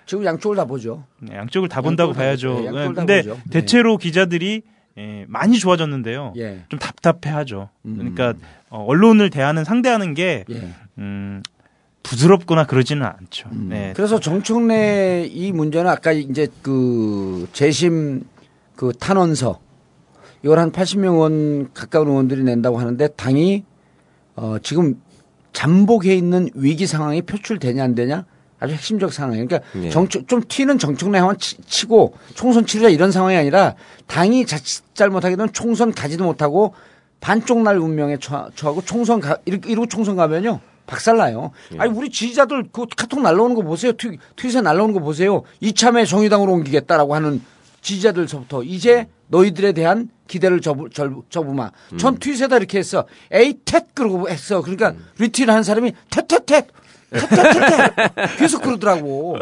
[0.06, 1.04] 지금 양쪽을 다 보죠.
[1.20, 2.62] 네, 양쪽을 다 본다고 양쪽을 다 봐야죠.
[2.66, 3.34] 예, 네, 다 근데 보죠.
[3.44, 3.50] 네.
[3.50, 4.62] 대체로 기자들이
[4.98, 6.34] 예, 많이 좋아졌는데요.
[6.36, 6.64] 예.
[6.68, 7.68] 좀 답답해하죠.
[7.86, 7.94] 음.
[7.96, 8.34] 그러니까
[8.70, 10.68] 어, 언론을 대하는 상대하는 게 예.
[10.98, 11.42] 음,
[12.02, 13.48] 부드럽거나 그러지는 않죠.
[13.52, 13.68] 음.
[13.70, 13.92] 네.
[13.94, 18.24] 그래서 정청래 이 문제는 아까 이제 그 재심
[18.76, 19.60] 그 탄원서
[20.42, 23.64] 이걸 한 80명 의원 가까운 의원들이 낸다고 하는데 당이
[24.36, 25.00] 어 지금
[25.52, 28.24] 잠복해 있는 위기 상황이 표출되냐 안 되냐
[28.58, 29.46] 아주 핵심적 상황이에요.
[29.46, 29.90] 그러니까 예.
[29.90, 33.74] 정청 좀 튀는 정청래만 치- 치고 총선 치르자 이런 상황이 아니라
[34.06, 36.74] 당이 자칫 잘못하게 되면 총선 가지도 못하고
[37.20, 40.60] 반쪽 날 운명에 처- 처하고 총선 가 이렇게 이러고 총선 가면요
[40.90, 41.52] 박살나요.
[41.78, 43.92] 아니 우리 지지자들 그 카톡 날라오는 거 보세요.
[43.92, 45.42] 트, 트윗에 날라오는 거 보세요.
[45.60, 47.40] 이참에 정의당으로 옮기겠다라고 하는
[47.80, 51.70] 지지자들서부터 이제 너희들에 대한 기대를 접으, 절- 접으마.
[51.96, 53.06] 전 트윗에다 이렇게 했어.
[53.30, 54.60] 에이 텟 그러고 했어.
[54.62, 56.66] 그러니까 리트윗 하는 사람이 텟텟텟
[57.12, 59.36] 텟텟텟 계속 그러더라고.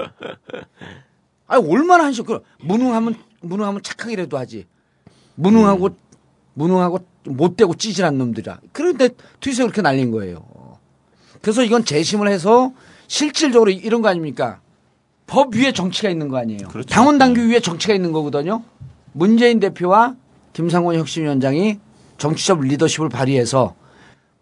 [1.47, 4.67] 아니 얼마나 한식 그 무능하면 무능하면 착하기라도 하지.
[5.35, 5.91] 무능하고
[6.55, 8.61] 무능하고 못되고 찌질한 놈들이라.
[8.73, 9.09] 그런데
[9.41, 10.45] 트윗에 그렇게 날린 거예요.
[11.41, 12.73] 그래서 이건 재심을 해서
[13.07, 14.61] 실질적으로 이런 거 아닙니까?
[15.27, 16.69] 법 위에 정치가 있는 거 아니에요.
[16.89, 18.63] 당원 당규 위에 정치가 있는 거거든요.
[19.13, 20.17] 문재인 대표와
[20.53, 21.79] 김상곤 혁신위원장이
[22.17, 23.75] 정치적 리더십을 발휘해서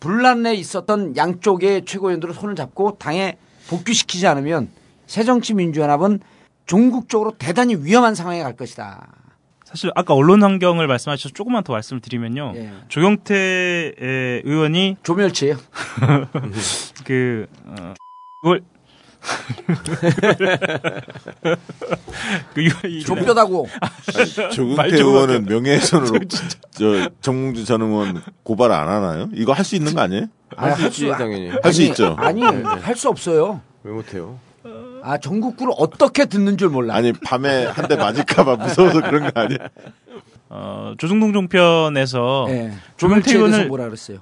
[0.01, 3.37] 분란에 있었던 양쪽의 최고위원들을 손을 잡고 당에
[3.69, 4.71] 복귀시키지 않으면
[5.07, 6.21] 새정치민주연합은
[6.67, 9.09] 종국적으로 대단히 위험한 상황에 갈 것이다.
[9.67, 12.53] 사실 아까 언론 환경을 말씀하셔서 조금만 더 말씀을 드리면요.
[12.55, 12.71] 예.
[12.89, 13.35] 조경태
[14.01, 15.57] 에, 의원이 조멸치예요.
[17.05, 17.95] 그 어,
[18.41, 18.63] 그걸
[23.05, 23.67] 좁뼈다고.
[24.55, 25.47] 좀 의원은.
[25.47, 26.21] 명예훼손으로
[26.71, 29.29] 저 정몽주 전 의원 고발 안 하나요?
[29.35, 30.27] 이거 할 수 있는 거 아니에요?
[30.57, 31.49] 아니, 할수 있지, 당연히.
[31.61, 32.15] 할 수 있죠.
[32.21, 33.61] 아니, 할 수 없어요.
[33.83, 34.39] 왜 못해요?
[35.07, 36.95] 아, 전국구를 어떻게 듣는 줄 몰라.
[36.97, 39.59] 아니 밤에 한 대 맞을까봐 무서워서 그런 거 아니야?
[40.49, 42.55] 어, 조중동 종편에서 예.
[42.97, 44.19] 조경태 조경태에 대해서 의원을 뭐라 그랬어요?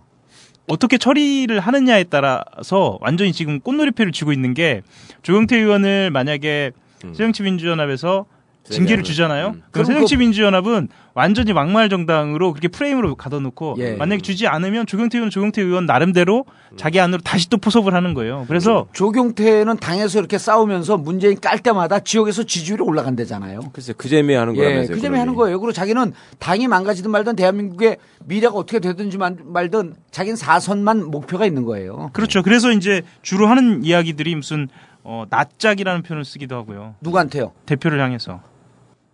[0.68, 4.82] 어떻게 처리를 하느냐에 따라서 완전히 지금 꽃놀이패를 쥐고 있는 게
[5.22, 6.72] 조경태 의원을 만약에
[7.02, 8.26] 새정치민주연합에서
[8.64, 9.48] 징계를 주잖아요.
[9.52, 13.92] 그럼 그럼 새정치민주연합은 완전히 막말 정당으로 그렇게 프레임으로 가둬놓고 예.
[13.94, 16.44] 만약에 주지 않으면 조경태 의원 조경태 의원 나름대로
[16.76, 18.46] 자기 안으로 다시 또 포섭을 하는 거예요.
[18.48, 23.60] 그래서 조경태는 당에서 이렇게 싸우면서 문재인 깔 때마다 지역에서 지지율이 올라간대잖아요.
[23.72, 24.96] 글쎄 그 재미에 하는 예, 거라면서요.
[24.96, 25.60] 그 때문에 하는 거예요.
[25.60, 31.64] 그리고 자기는 당이 망가지든 말든 대한민국의 미래가 어떻게 되든지 만- 말든 자기는 사선만 목표가 있는
[31.64, 32.10] 거예요.
[32.14, 32.42] 그렇죠.
[32.42, 34.68] 그래서 이제 주로 하는 이야기들이 무슨
[35.06, 36.94] 어, 낯짝이라는 표현을 쓰기도 하고요.
[37.02, 37.52] 누구한테요?
[37.66, 38.40] 대표를 향해서.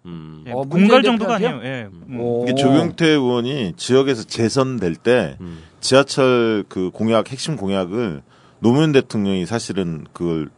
[0.06, 0.44] 음.
[0.46, 1.60] 예, 어, 공갈 정도가 대표한테요?
[1.72, 1.76] 아니에요.
[1.84, 1.88] 예.
[2.08, 2.20] 음.
[2.20, 2.44] 오.
[2.44, 5.36] 이게 조경태 의원이 지역에서 재선될 때
[5.80, 8.22] 지하철 그 공약 핵심 공약을
[8.60, 10.48] 노무현 대통령이 사실은 그걸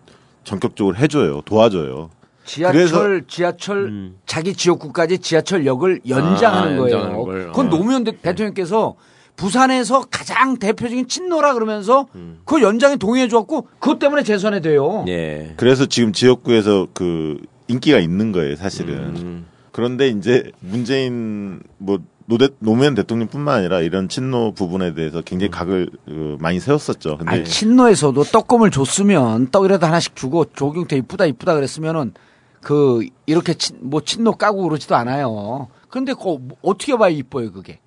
[0.44, 2.10] 전격적으로 해줘요, 도와줘요.
[2.44, 6.96] 지하철 그래서- 지하철 자기 지역구까지 지하철역을 연장하는 아, 거예요.
[6.98, 7.46] 연장하는 걸.
[7.48, 7.70] 그건 어.
[7.70, 8.96] 노무현 대- 대통령께서
[9.36, 12.06] 부산에서 가장 대표적인 친노라 그러면서
[12.44, 15.04] 그 연장에 동의해 줬고 그것 때문에 재선이 돼요.
[15.08, 15.54] 예.
[15.56, 17.38] 그래서 지금 지역구에서 그
[17.72, 19.16] 인기가 있는 거예요, 사실은.
[19.16, 19.46] 음.
[19.72, 26.36] 그런데 이제 문재인 뭐 노대, 노무현 대통령뿐만 아니라 이런 친노 부분에 대해서 굉장히 각을 어,
[26.38, 27.18] 많이 세웠었죠.
[27.18, 32.12] 근데 아니, 친노에서도 떡금을 줬으면 떡이라도 하나씩 주고 조경태 이쁘다 이쁘다 그랬으면은
[32.60, 35.68] 그 이렇게 친, 뭐 친노 까고 그러지도 않아요.
[35.88, 37.80] 그런데 그 어떻게 봐야 이뻐요 그게?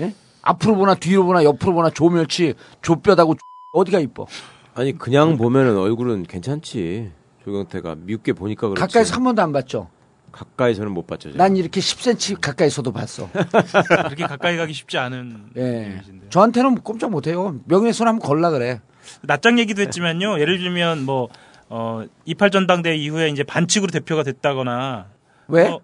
[0.00, 0.12] 예?
[0.42, 3.36] 앞으로 보나 뒤로 보나 옆으로 보나 조멸치 조뼈다고
[3.74, 4.26] 어디가 이뻐?
[4.74, 7.12] 아니 그냥 보면은 얼굴은 괜찮지.
[7.44, 8.80] 조경태가 미흡게 보니까 그렇지.
[8.80, 9.88] 가까이서 한 번도 안 봤죠.
[10.32, 11.30] 가까이서는 못 봤죠.
[11.32, 11.42] 제가.
[11.44, 13.28] 난 이렇게 10cm 가까이서도 봤어.
[13.86, 15.90] 그렇게 가까이 가기 쉽지 않은 예.
[15.92, 16.30] 이미지인데요.
[16.30, 17.60] 저한테는 꼼짝 못해요.
[17.66, 18.80] 명예훼손 한번 걸라 그래.
[19.22, 20.40] 낯장 얘기도 했지만요.
[20.40, 21.28] 예를 들면 뭐
[21.68, 25.06] 어, 28 전당대 이후에 이제 반칙으로 대표가 됐다거나
[25.48, 25.68] 왜?
[25.68, 25.80] 어,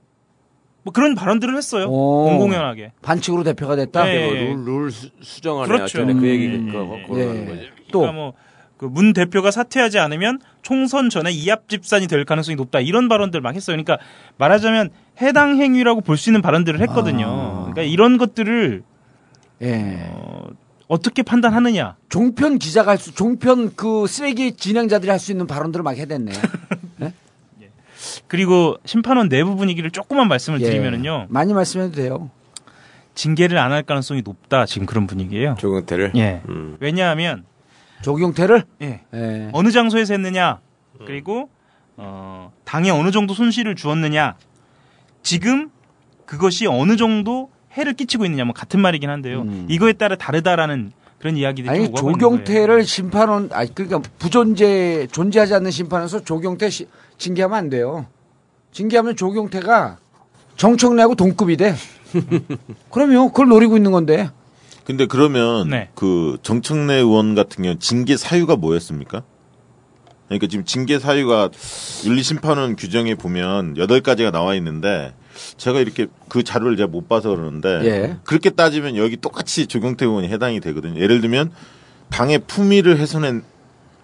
[0.82, 1.86] 뭐 그런 발언들을 했어요.
[1.88, 2.24] 오.
[2.24, 2.92] 공공연하게.
[3.02, 4.04] 반칙으로 대표가 됐다.
[4.04, 4.24] 네.
[4.24, 5.68] 뭐 룰, 룰 수- 수정하네.
[5.68, 5.98] 그렇죠.
[5.98, 6.72] 전에 그 얘기 음.
[7.06, 7.26] 그 예.
[7.46, 7.70] 거지.
[7.92, 8.32] 또 그러니까 뭐
[8.80, 12.80] 그문 대표가 사퇴하지 않으면 총선 전에 이합 집산이 될 가능성이 높다.
[12.80, 13.76] 이런 발언들 막 했어요.
[13.76, 13.98] 그러니까
[14.38, 14.88] 말하자면
[15.20, 17.26] 해당 행위라고 볼 수 있는 발언들을 했거든요.
[17.28, 17.58] 아.
[17.70, 18.82] 그러니까 이런 것들을
[19.60, 19.98] 예.
[20.12, 20.46] 어,
[20.88, 21.96] 어떻게 판단하느냐.
[22.08, 26.32] 종편 기자가 할 수, 종편 그 쓰레기 진행자들이 할 수 있는 발언들을 막 해댔네.
[28.28, 30.64] 그리고 심판원 내부 분위기를 조금만 말씀을 예.
[30.64, 31.26] 드리면은요.
[31.28, 32.30] 많이 말씀해도 돼요.
[33.14, 34.64] 징계를 안 할 가능성이 높다.
[34.64, 35.56] 지금 그런 분위기예요.
[35.58, 36.12] 조경태를.
[36.16, 36.40] 예.
[36.48, 36.78] 음.
[36.80, 37.44] 왜냐하면
[38.02, 39.00] 조경태를 예.
[39.14, 39.50] 예.
[39.52, 40.60] 어느 장소에서 했느냐
[41.06, 41.48] 그리고
[41.96, 44.36] 어, 당에 어느 정도 손실을 주었느냐
[45.22, 45.70] 지금
[46.26, 49.66] 그것이 어느 정도 해를 끼치고 있느냐 뭐 같은 말이긴 한데요 음.
[49.68, 51.92] 이거에 따라 다르다라는 그런 이야기들이 아니.
[51.94, 56.88] 조경태를 심판원 아니 그러니까 부존재 존재하지 않는 심판에서 조경태 시,
[57.18, 58.06] 징계하면 안 돼요.
[58.72, 59.98] 징계하면 조경태가
[60.56, 61.74] 정청래하고 동급이 돼.
[62.90, 64.30] 그러면 그걸 노리고 있는 건데.
[64.90, 65.88] 근데 그러면 네.
[65.94, 69.22] 그 정청래 의원 같은 경우 징계 사유가 뭐였습니까?
[70.26, 71.48] 그러니까 지금 징계 사유가
[72.04, 75.14] 윤리심판원 규정에 보면 여덟 가지가 나와 있는데
[75.56, 78.16] 제가 이렇게 그 자료를 제가 못 봐서 그러는데 예.
[78.24, 81.00] 그렇게 따지면 여기 똑같이 조경태 의원이 해당이 되거든요.
[81.00, 81.52] 예를 들면
[82.08, 83.44] 당의 품위를 훼손한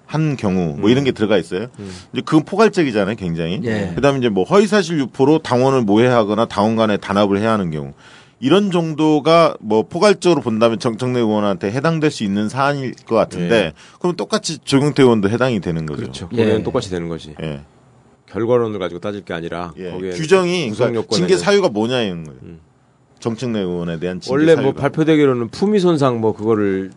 [0.07, 1.67] 한 경우 뭐 이런 게 들어가 있어요.
[2.13, 3.61] 이제 그건 포괄적이잖아요, 굉장히.
[3.65, 3.91] 예.
[3.97, 7.93] 그다음에 이제 뭐 허위사실 유포로 당원을 모해하거나 당원 간에 단합을 해야 하는 경우
[8.39, 14.59] 이런 정도가 뭐 포괄적으로 본다면 정청래 의원한테 해당될 수 있는 사안일 것 같은데 그럼 똑같이
[14.59, 16.01] 조경태 의원도 해당이 되는 거죠.
[16.03, 16.29] 그렇죠.
[16.35, 16.63] 예.
[16.63, 17.35] 똑같이 되는 거지.
[17.43, 17.61] 예.
[18.27, 19.91] 결과론을 가지고 따질 게 아니라 예.
[19.91, 22.39] 거기에 규정이 그러니까 징계 사유가 뭐냐 이런 거예요.
[22.43, 22.61] 음.
[23.21, 24.63] 정청래 의원에 대한 징계 원래 사유가.
[24.63, 26.91] 뭐 발표되기로는 품위 손상 뭐 그거를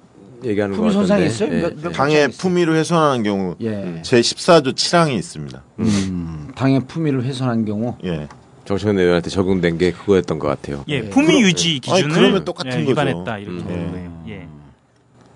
[0.43, 0.93] 얘기하는 거 품위.
[0.93, 1.53] 손상이 있어요?
[1.53, 1.61] 예.
[1.61, 4.01] 몇- 몇- 당의 품위를 훼손하는 경우 예.
[4.03, 5.63] 제 14조 7항이 있습니다.
[5.79, 8.27] 음, 당의 품위를 훼손한 경우 예.
[8.70, 10.84] 정청래 의원한테 적용된 게 그거였던 것 같아요.
[10.89, 11.09] 예, 네.
[11.09, 12.91] 품위 유지 기준을 그러면 똑같은 예, 거죠.
[12.91, 13.67] 위반했다 이렇게 음.
[13.67, 14.24] 되는 거예요.
[14.28, 14.47] 예.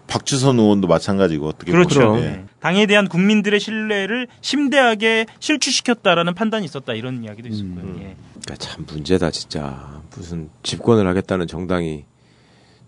[0.06, 2.10] 박주선 의원도 마찬가지고 어떻게 그렇죠.
[2.10, 2.22] 보면.
[2.22, 2.26] 예.
[2.28, 2.44] 예.
[2.60, 7.96] 당에 대한 국민들의 신뢰를 심대하게 실추시켰다라는 판단이 있었다 이런 이야기도 있었고요.
[8.02, 8.16] 예.
[8.44, 10.02] 그러니까 참 문제다 진짜.
[10.16, 12.06] 무슨 집권을 하겠다는 정당이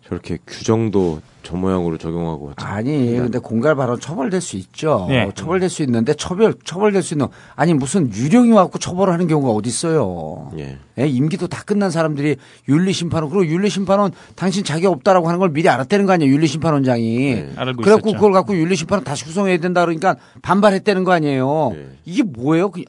[0.08, 5.06] 저렇게 규정도 저 모양으로 적용하고 참 아니, 근데 공갈 발언 처벌될 수 있죠.
[5.08, 5.30] 네.
[5.34, 10.52] 처벌될 수 있는데 처벌 처벌될 수 있는 아니 무슨 유령이 와갖고 처벌하는 경우가 어디 있어요?
[10.58, 10.78] 예.
[10.98, 12.38] 예, 임기도 다 끝난 사람들이
[12.70, 16.48] 윤리 심판원 그리고 윤리 심판원 당신 자격 없다라고 하는 걸 미리 알았다는 거 아니에요 윤리
[16.48, 18.18] 심판원장이 알고 그래갖고 있었죠.
[18.18, 21.90] 그걸 갖고 윤리 심판원 다시 구성해야 된다 그러니까 반발했다는 거 아니에요 예.
[22.06, 22.84] 이게 뭐예요 그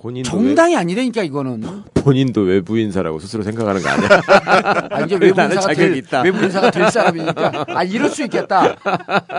[0.00, 1.68] 본인도 정당이 아니라니까 이거는 외,
[2.02, 4.08] 본인도 외부 인사라고 스스로 생각하는 거 아니야?
[4.90, 6.22] 아, 이제 외부 인사가 자격이 될 있다.
[6.22, 8.76] 외부 인사가 될 사람이니까 아 이럴 수 있겠다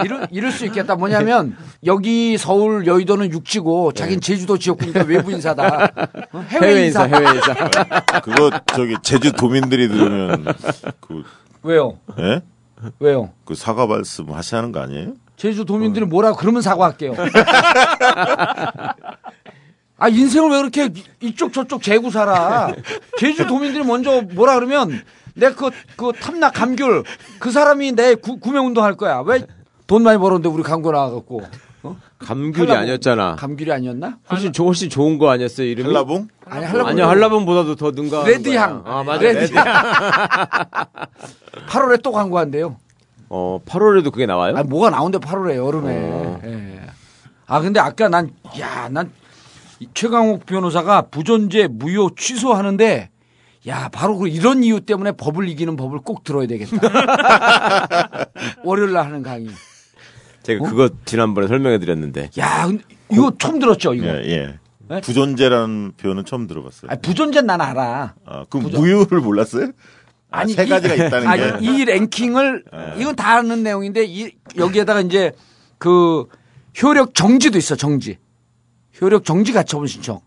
[0.04, 1.56] 이럴 이럴 수 있겠다 뭐냐면
[1.86, 5.92] 여기 서울 여의도는 육지고 자긴 제주도 지역구니까 외부 인사다
[6.34, 6.46] 어?
[6.50, 7.54] 해외, 해외 인사, 인사, 해외 인사.
[8.22, 10.46] 그거 저기 제주 도민들이 들으면
[11.00, 11.24] 그
[11.64, 12.42] 왜요 예?
[13.00, 15.14] 왜요 그 사과 말씀 하시는 거 아니에요?
[15.38, 17.14] 제주 도민들이 뭐라 그러면 사과할게요.
[19.98, 20.90] 아 인생을 왜 그렇게
[21.22, 22.72] 이쪽 저쪽 재고 살아?
[23.20, 25.02] 제주 도민들이 먼저 뭐라 그러면
[25.34, 27.04] 내가 그, 그 탐나 감귤
[27.40, 29.20] 그 사람이 내 구, 구매 운동할 거야.
[29.26, 29.42] 왜
[29.88, 31.44] 돈 많이 벌었는데 우리 광고 나와갖고
[31.84, 31.96] 어?
[32.20, 32.78] 감귤이 한라봉.
[32.82, 33.36] 아니었잖아.
[33.38, 34.18] 감귤이 아니었나?
[34.30, 35.88] 훨씬, 좋- 훨씬 좋은 거 아니었어요, 이름이?
[35.88, 36.28] 한라봉?
[36.46, 38.26] 아니 할라봉 아니야, 한라봉보다도 더 능가.
[38.26, 38.84] 레드향.
[38.86, 39.22] 아, 맞아.
[39.24, 39.64] 레드향.
[39.64, 39.84] 레드향.
[41.70, 42.76] 8월에 또 광고한대요.
[43.30, 44.56] 어, 8월에도 그게 나와요?
[44.58, 45.94] 아 뭐가 나온대 8월에 여름에.
[46.12, 46.42] 어.
[46.44, 46.82] 예.
[47.46, 49.10] 아 근데 아까 난야난
[49.94, 53.10] 최강욱 변호사가 부존재 무효 취소하는데
[53.68, 56.78] 야 바로 그 이런 이유 때문에 법을 이기는 법을 꼭 들어야 되겠다.
[58.64, 59.50] 월요일 날 하는 강의.
[60.44, 62.30] 제가 그거 지난번에 설명해 드렸는데.
[62.40, 62.70] 야
[63.12, 64.08] 이거 처음 들었죠 이거.
[64.08, 64.60] 예, 예.
[64.90, 65.02] 네?
[65.02, 66.90] 부존재라는 표현은 처음 들어봤어요.
[66.92, 68.16] 아, 부존재 난 알아.
[68.26, 69.72] 아, 그 부존- 무효를 몰랐어요?
[70.32, 71.52] 아, 세 이- 가지가 있다는 아니, 게.
[71.52, 71.58] 네.
[71.62, 72.64] 이 랭킹을
[72.98, 75.34] 이건 다 아는 내용인데 이, 여기에다가 이제
[75.78, 76.26] 그
[76.82, 78.18] 효력 정지도 있어 정지.
[79.02, 80.20] 효력 정지 가처분 신청.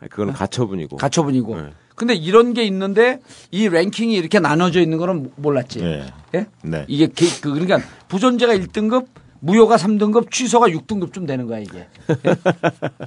[0.00, 0.96] 아니, 그거는 가처분이고.
[0.96, 1.56] 가처분이고.
[1.60, 1.70] 네.
[1.94, 5.80] 근데 이런 게 있는데 이 랭킹이 이렇게 나눠져 있는 거는 몰랐지.
[5.80, 6.12] 예.
[6.34, 6.46] 예?
[6.62, 6.84] 네.
[6.88, 9.06] 이게 게- 그 그러니까 부존재가 1등급,
[9.40, 11.86] 무효가 3등급, 취소가 6등급 좀 되는 거야 이게.
[12.26, 12.36] 예?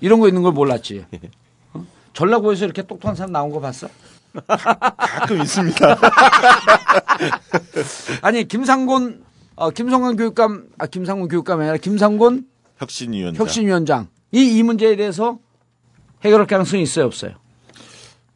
[0.02, 1.06] 이런 거 있는 걸 몰랐지.
[1.74, 1.86] 어?
[2.14, 3.88] 전라고에서 이렇게 똑똑한 사람 나온 거 봤어?
[4.48, 5.98] 가끔 있습니다.
[8.22, 9.24] 아니 김상곤,
[9.56, 12.46] 어, 김성관 교육감, 아 김상곤 교육감이 아니라 김상곤
[12.78, 13.40] 혁신위원장.
[13.42, 15.40] 혁신위원장 이 이 문제에 대해서
[16.24, 17.32] 해결할 가능성이 있어요 없어요?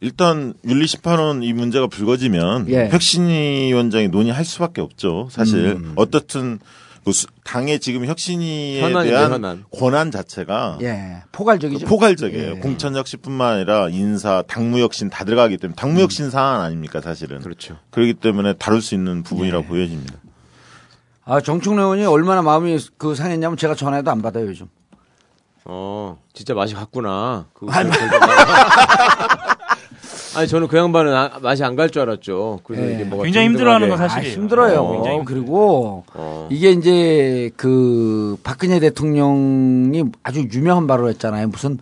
[0.02, 2.88] 일단 윤리 심판원 이 문제가 불거지면 예.
[2.90, 5.28] 혁신위 원장이 논의할 수밖에 없죠.
[5.30, 5.94] 사실 음.
[5.98, 6.60] 어떻든
[7.04, 9.66] 그 수- 당의 지금 혁신위에 대한 현안.
[9.78, 11.86] 권한 자체가 예, 포괄적이죠.
[11.88, 12.52] 포괄적이에요.
[12.58, 12.60] 예.
[12.60, 17.40] 공천 혁신뿐만 아니라 인사, 당무 혁신 다 들어가기 때문에 당무 혁신 사안 아닙니까 사실은.
[17.40, 17.78] 그렇죠.
[17.90, 19.24] 그렇기 때문에 다룰 수 있는 예.
[19.24, 20.16] 부분이라고 보여집니다.
[21.26, 24.68] 아 정충래 의원이 얼마나 마음이 그 상했냐면 제가 전화해도 안 받아요 요즘.
[25.66, 27.46] 어, 진짜 맛이 갔구나.
[27.54, 27.90] 그거 아니,
[30.36, 32.60] 아니, 저는 그 양반은 아- 맛이 안 갈 줄 알았죠.
[32.64, 32.94] 그래서 예.
[32.96, 34.36] 이게 뭐가 굉장히 힘들어하는 건 아, 사실이에요.
[34.36, 34.80] 힘들어요.
[34.82, 36.48] 어, 굉장히 그리고 어.
[36.52, 41.48] 이게 이제 그 박근혜 대통령이 아주 유명한 발언을 했잖아요.
[41.48, 41.80] 무슨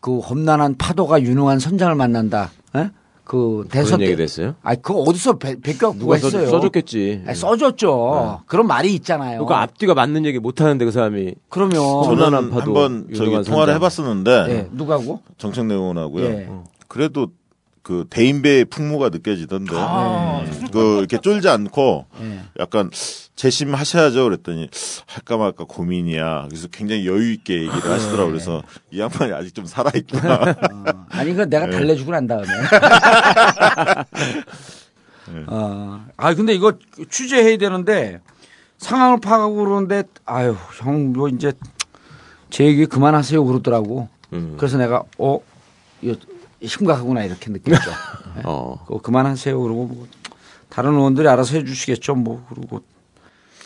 [0.00, 2.50] 그 험난한 파도가 유능한 선장을 만난다.
[2.76, 2.90] 예?
[3.24, 4.12] 그 대선 때.
[4.12, 4.54] 했어요?
[4.62, 6.50] 아, 그거 어디서 배, 백과 누가 써, 구했어요.
[6.50, 7.22] 써 줬겠지.
[7.26, 8.42] 아니, 써줬죠.
[8.46, 9.44] 그런 말이 있잖아요.
[9.44, 13.74] 그러니까 앞뒤가 맞는 얘기 못 하는데 그 사람이 그러면 저는 한번 저기 통화를 선장.
[13.74, 15.20] 해봤었는데 예, 누가고?
[15.38, 16.24] 정청래 의원하고요.
[16.24, 16.48] 예.
[16.88, 17.28] 그래도
[17.82, 19.74] 그 대인배의 풍무가 느껴지던데.
[19.76, 22.40] 아, 그 이렇게 쫄지 않고 예.
[22.60, 22.90] 약간
[23.34, 24.68] 재심하셔야죠 그랬더니
[25.06, 26.46] 할까 말까 고민이야.
[26.48, 28.28] 그래서 굉장히 여유 있게 얘기를 하시더라고.
[28.28, 28.62] 요 그래서
[28.92, 30.34] 이 양반이 아직 좀 살아 있구나.
[30.34, 31.72] 어, 아니, 그 내가 네.
[31.72, 32.46] 달래주고 난 다음에.
[35.48, 36.74] 어, 아, 근데 이거
[37.10, 38.20] 취재해야 되는데
[38.78, 41.52] 상황을 파악하고 그러는데 아유, 형, 뭐 이제
[42.50, 44.08] 제 얘기 그만하세요 그러더라고.
[44.32, 44.54] 음.
[44.56, 45.40] 그래서 내가 어,
[46.00, 46.14] 이거
[46.66, 47.90] 심각하구나 이렇게 느꼈죠.
[48.36, 48.42] 네.
[48.44, 48.82] 어.
[48.86, 50.06] 그거 그만하세요 그러고 뭐
[50.68, 52.82] 다른 의원들이 알아서 해주시겠죠 뭐 그러고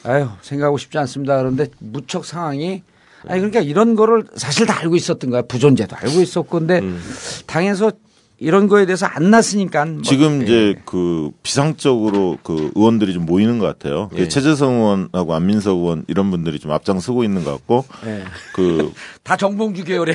[0.02, 2.82] 아유 생각하고 싶지 않습니다 그런데 무척 상황이
[3.28, 7.00] 아니 그러니까 이런 거를 사실 다 알고 있었던 거야 부존재도 알고 있었고 근데 음.
[7.46, 7.92] 당에서
[8.38, 10.44] 이런 거에 대해서 안 났으니까 뭐, 지금 예.
[10.44, 14.08] 이제 그 비상적으로 그 의원들이 좀 모이는 것 같아요.
[14.10, 14.28] 그 예.
[14.28, 18.24] 최재성 의원하고 안민석 의원 이런 분들이 좀 앞장서고 있는 것 같고 예.
[18.52, 18.92] 그
[19.24, 20.14] 다 정봉주 계열이야.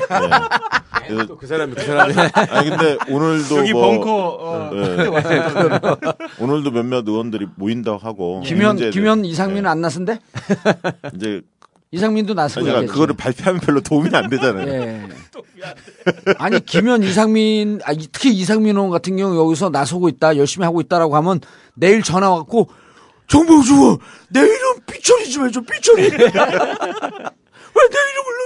[1.06, 2.14] 그래서 또그 사람이 그 사람이
[2.50, 5.10] 아니 근데 오늘도 여기 뭐 벙커 어, 예.
[6.42, 11.10] 오늘도 몇몇 의원들이 모인다고 하고 이 김현 김현 이상민은 안 나선데 예.
[11.16, 11.42] 이제
[11.94, 12.86] 이상민도 나서고 있겠지.
[12.86, 14.66] 그거를 발표하면 별로 도움이 안 되잖아요.
[14.66, 15.08] 예.
[16.38, 20.80] 아니 김현 이상민 아, 이- 특히 이상민 의원 같은 경우 여기서 나서고 있다 열심히 하고
[20.80, 21.40] 있다라고 하면
[21.74, 22.68] 내일 전화 갖고
[23.28, 23.98] 정봉주
[24.30, 24.56] 내일은
[24.90, 26.10] 삐처리 좀 해줘 삐처리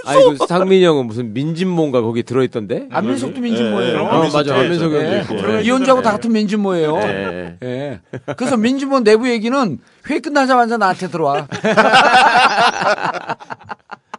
[0.08, 2.88] 아니 그 상민이 형은 무슨 민진모인가 거기 들어있던데?
[2.92, 4.02] 안민석도 민진모예요.
[4.04, 4.54] 어, 맞아.
[4.54, 5.58] 안민석 형도 있고.
[5.62, 6.96] 이혼자고 다 같은 민진모예요.
[6.98, 7.56] 네.
[7.62, 8.00] 예.
[8.36, 11.48] 그래서 민진모 내부 얘기는 회의 끝나자마자 나한테 들어와.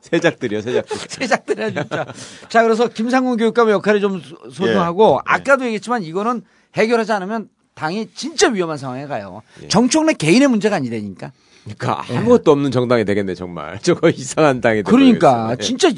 [0.02, 0.98] 세작들이요, 세작들.
[1.10, 2.06] 세작들이야 진짜.
[2.50, 6.44] 자 그래서 김상훈 교육감 역할이 좀 소- 소중하고 아까도 얘기했지만 이거는
[6.76, 9.42] 해결하지 않으면 당이 진짜 위험한 상황에 가요.
[9.70, 11.32] 정청래 개인의 문제가 아니라니까.
[11.76, 13.80] 그러니까 아무것도 없는 정당이 되겠네 정말.
[13.84, 15.68] 저거 이상한 당이 돼 그러니까 버리겠어.
[15.68, 15.90] 진짜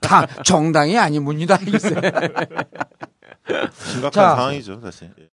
[0.00, 1.78] 다 정당이 아니문이다 이게.
[3.72, 4.36] 심각한 자.
[4.36, 5.10] 상황이죠, 사실.
[5.18, 5.28] 예.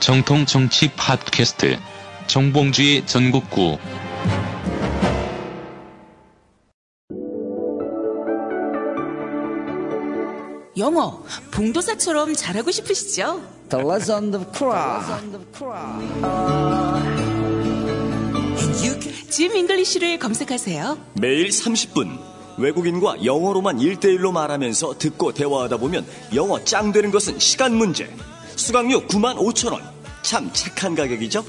[0.00, 1.78] 정통 정치 팟캐스트
[2.26, 3.78] 정봉주의 전국구
[10.78, 11.22] 영어
[11.52, 13.42] 봉도사처럼 잘하고 싶으시죠?
[13.72, 15.00] The Legend of Korra.
[19.30, 20.98] 짐 잉글리쉬를 검색하세요.
[21.14, 22.18] 매일 30분
[22.58, 26.04] 외국인과 영어로만 1대1로 말하면서 듣고 대화하다 보면
[26.34, 28.14] 영어 짱 되는 것은 시간 문제.
[28.56, 29.82] 수강료 9만 5천 원.
[30.20, 31.42] 참 착한 가격이죠?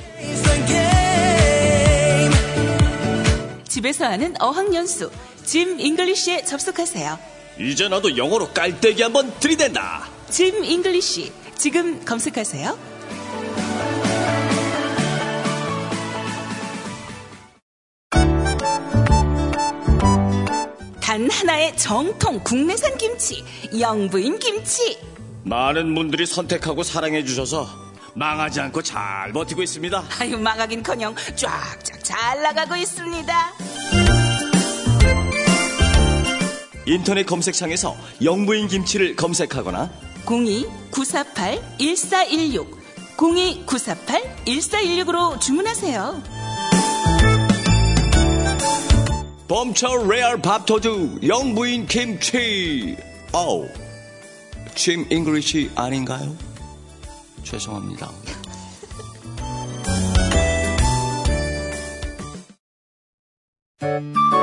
[3.68, 5.12] 집에서 하는 어학연수
[5.44, 7.20] 짐 잉글리쉬에 접속하세요.
[7.60, 10.08] 이제 나도 영어로 깔때기 한번 들이댄다.
[10.30, 12.78] 짐 잉글리쉬 지금 검색하세요.
[21.00, 23.46] 단 하나의 정통 국내산 김치
[23.80, 25.00] 영부인 김치
[25.46, 27.66] 많은 분들이 선택하고 사랑해 주셔서
[28.14, 30.04] 망하지 않고 잘 버티고 있습니다.
[30.20, 33.54] 아유 망하긴커녕 쫙쫙 잘 나가고 있습니다.
[36.88, 42.84] 인터넷 검색창에서 영부인 김치를 검색하거나 02-948-1416
[43.18, 46.24] 02-948-1416으로 주문하세요.
[49.48, 52.98] 범철 레알 밥도둑 영부인 김치.
[53.32, 53.68] 어우,
[54.74, 56.36] 짐 잉글리시 아닌가요?
[57.44, 58.10] 죄송합니다.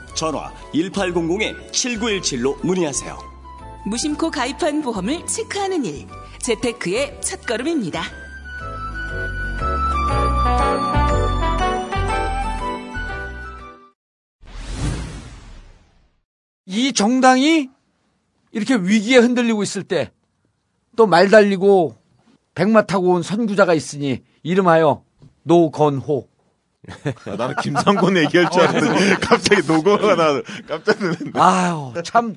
[0.15, 3.17] 전화 1800-7917로 문의하세요.
[3.85, 6.07] 무심코 가입한 보험을 체크하는 일,
[6.39, 8.03] 재테크의 첫걸음입니다.
[16.65, 17.69] 이 정당이
[18.51, 20.11] 이렇게 위기에 흔들리고 있을 때
[20.95, 21.95] 또 말 달리고
[22.53, 25.03] 백마 타고 온 선구자가 있으니 이름하여
[25.43, 26.27] 노건호.
[27.27, 31.31] 아, 나는 김상곤 얘기할 줄 알았더니 갑자기 노고가 나 깜짝 놀랐네.
[31.35, 32.35] 아유, 참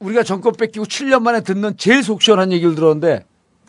[0.00, 3.24] 우리가 정권 뺏기고 7년 만에 듣는 제일 속 시원한 얘기를 들었는데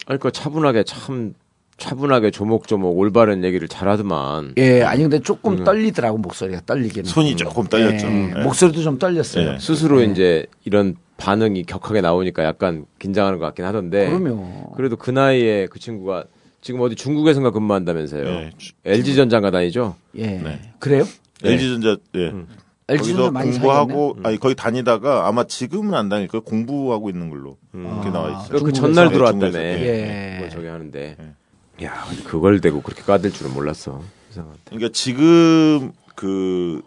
[0.08, 1.34] 아니 그 차분하게 참
[1.78, 4.56] 차분하게 조목조목 올바른 얘기를 잘하더만.
[4.58, 5.64] 예, 아니 근데 조금 음.
[5.64, 7.06] 떨리더라고 목소리가 떨리기는.
[7.06, 8.08] 손이 조금 떨렸죠.
[8.08, 8.44] 예, 예.
[8.44, 9.54] 목소리도 좀 떨렸어요.
[9.54, 9.60] 예.
[9.60, 10.06] 스스로 네.
[10.06, 14.10] 이제 이런 반응이 격하게 나오니까 약간 긴장하는 것 같긴 하던데.
[14.10, 14.72] 그럼요.
[14.76, 16.24] 그래도 그 나이에 그 친구가
[16.68, 18.26] 지금 어디 중국에선가 근무한다면서요.
[18.26, 18.52] 예.
[18.84, 19.96] LG 전장가 다니죠.
[20.16, 20.28] 예.
[20.28, 20.60] 네.
[20.80, 21.06] 그래요?
[21.42, 22.34] LG전자 예.
[22.90, 24.28] LG 거기서 는 많이 공부하고 사겠네?
[24.28, 26.42] 아니 거기 다니다가 아마 지금은 안 다닐 거예요.
[26.42, 28.62] 공부하고 있는 걸로 이렇게 나와 있어요.
[28.62, 28.74] 그.
[28.74, 29.58] 전날 네, 들어왔다며.
[29.58, 30.38] 예.
[30.42, 31.16] 뭐 저기 하는데.
[31.84, 34.02] 야, 그걸 대고 그렇게 까댈 줄은 몰랐어.
[34.32, 34.58] 이상하다.
[34.66, 36.82] 그러니까 지금 그,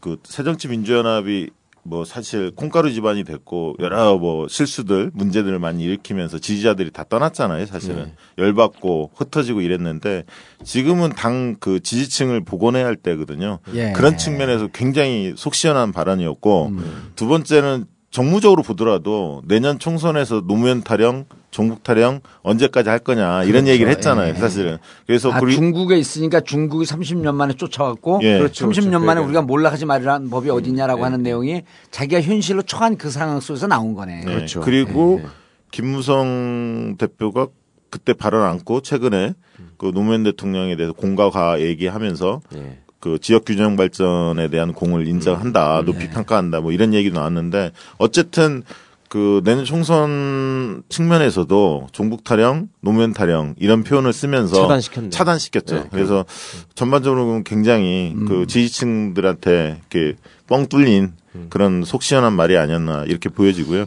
[0.00, 1.50] 그 새정치 민주연합이
[1.86, 8.12] 뭐 사실 콩가루 집안이 됐고 여러 뭐 실수들 문제들을 많이 일으키면서 지지자들이 다 떠났잖아요 사실은.
[8.38, 10.24] 열받고 흩어지고 이랬는데
[10.64, 13.58] 지금은 당 그 지지층을 복원해야 할 때거든요.
[13.74, 13.92] 예.
[13.92, 16.72] 그런 측면에서 굉장히 속 시원한 발언이었고
[17.16, 23.68] 두 번째는 정무적으로 보더라도 내년 총선에서 노무현 타령 종북 타령 언제까지 할 거냐 이런 그렇죠.
[23.72, 24.38] 얘기를 했잖아요 예.
[24.38, 28.38] 사실은 그래서 아, 중국에 있으니까 중국이 30년 만에 쫓아왔고 예.
[28.38, 29.00] 그렇죠, 30년 그렇죠.
[29.00, 31.04] 만에 그 우리가 몰락하지 말이라는 법이 어딨냐라고 예.
[31.04, 34.20] 하는 내용이 자기가 현실로 처한 그 상황 속에서 나온 거네.
[34.20, 34.24] 네.
[34.24, 34.62] 그렇죠.
[34.62, 35.28] 그리고 네, 네.
[35.70, 37.48] 김무성 대표가
[37.90, 39.34] 그때 발언 안고 최근에
[39.76, 42.78] 그 노무현 대통령에 대해서 공과 가 얘기하면서 예.
[43.06, 48.64] 그 지역 균형 발전에 대한 공을 인정한다, 높이 평가한다, 뭐 이런 얘기도 나왔는데 어쨌든
[49.08, 55.10] 그 내년 총선 측면에서도 종북 타령, 노무현 타령 이런 표현을 쓰면서 차단시켰네.
[55.10, 55.74] 차단시켰죠.
[55.76, 55.84] 네.
[55.92, 56.24] 그래서
[56.74, 58.26] 전반적으로 보면 굉장히 음.
[58.26, 60.16] 그 지지층들한테 이렇게
[60.48, 61.46] 뻥 뚫린 음.
[61.48, 63.86] 그런 속 시원한 말이 아니었나 이렇게 보여지고요.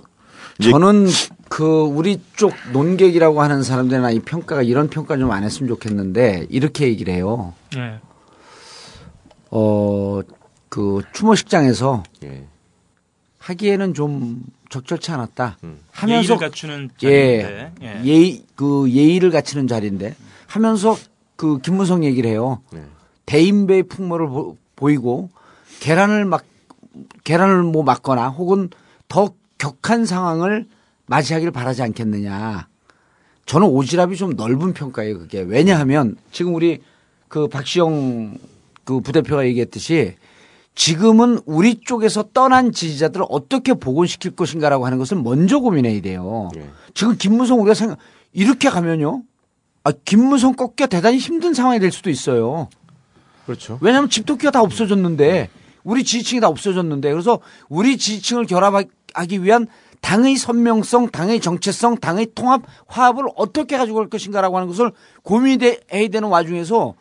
[0.62, 1.08] 저는
[1.50, 6.86] 그 우리 쪽 논객이라고 하는 사람들이나 이 평가가 이런 평가 좀 안 했으면 좋겠는데 이렇게
[6.88, 7.54] 얘기를 해요.
[7.76, 8.00] 예.
[9.52, 10.22] 어,
[10.70, 12.46] 그 추모식장에서 예.
[13.40, 15.58] 하기에는 좀 적절치 않았다.
[15.64, 15.80] 음.
[15.92, 17.74] 하면서 예의를 갖추는 예, 자리인데.
[17.82, 18.06] 예.
[18.06, 20.16] 예의 그 예의를 갖추는 자리인데
[20.48, 20.96] 하면서
[21.36, 22.62] 그 김무성 얘기를 해요.
[22.72, 22.84] 네.
[23.26, 25.30] 대인배의 풍모를 보, 보이고
[25.80, 26.44] 계란을 막
[27.24, 28.70] 계란을 뭐 막거나 혹은
[29.08, 30.68] 더 격한 상황을
[31.06, 32.68] 맞이하기를 바라지 않겠느냐.
[33.46, 35.42] 저는 오지랖이 좀 넓은 평가예요, 그게.
[35.42, 36.82] 왜냐하면 지금 우리
[37.28, 38.38] 그 박시영
[38.90, 40.16] 그 부대표가 얘기했듯이
[40.74, 46.50] 지금은 우리 쪽에서 떠난 지지자들을 어떻게 복원시킬 것인가라고 하는 것을 먼저 고민해야 돼요.
[46.56, 46.68] 예.
[46.96, 48.00] 지금 김무성 우리가 생각,
[48.34, 49.22] 이렇게 가면요.
[49.84, 52.68] 아, 김무성 꺾기가 대단히 힘든 상황이 될 수도 있어요.
[53.46, 53.78] 그렇죠.
[53.82, 55.50] 왜냐하면 집토끼가 다 없어졌는데
[55.84, 59.68] 우리 지지층이 다 없어졌는데 그래서 우리 지지층을 결합하기 위한
[60.02, 66.30] 당의 선명성, 당의 정체성, 당의 통합, 화합을 어떻게 가지고 갈 것인가라고 하는 것을 고민해야 되는
[66.30, 66.96] 와중에서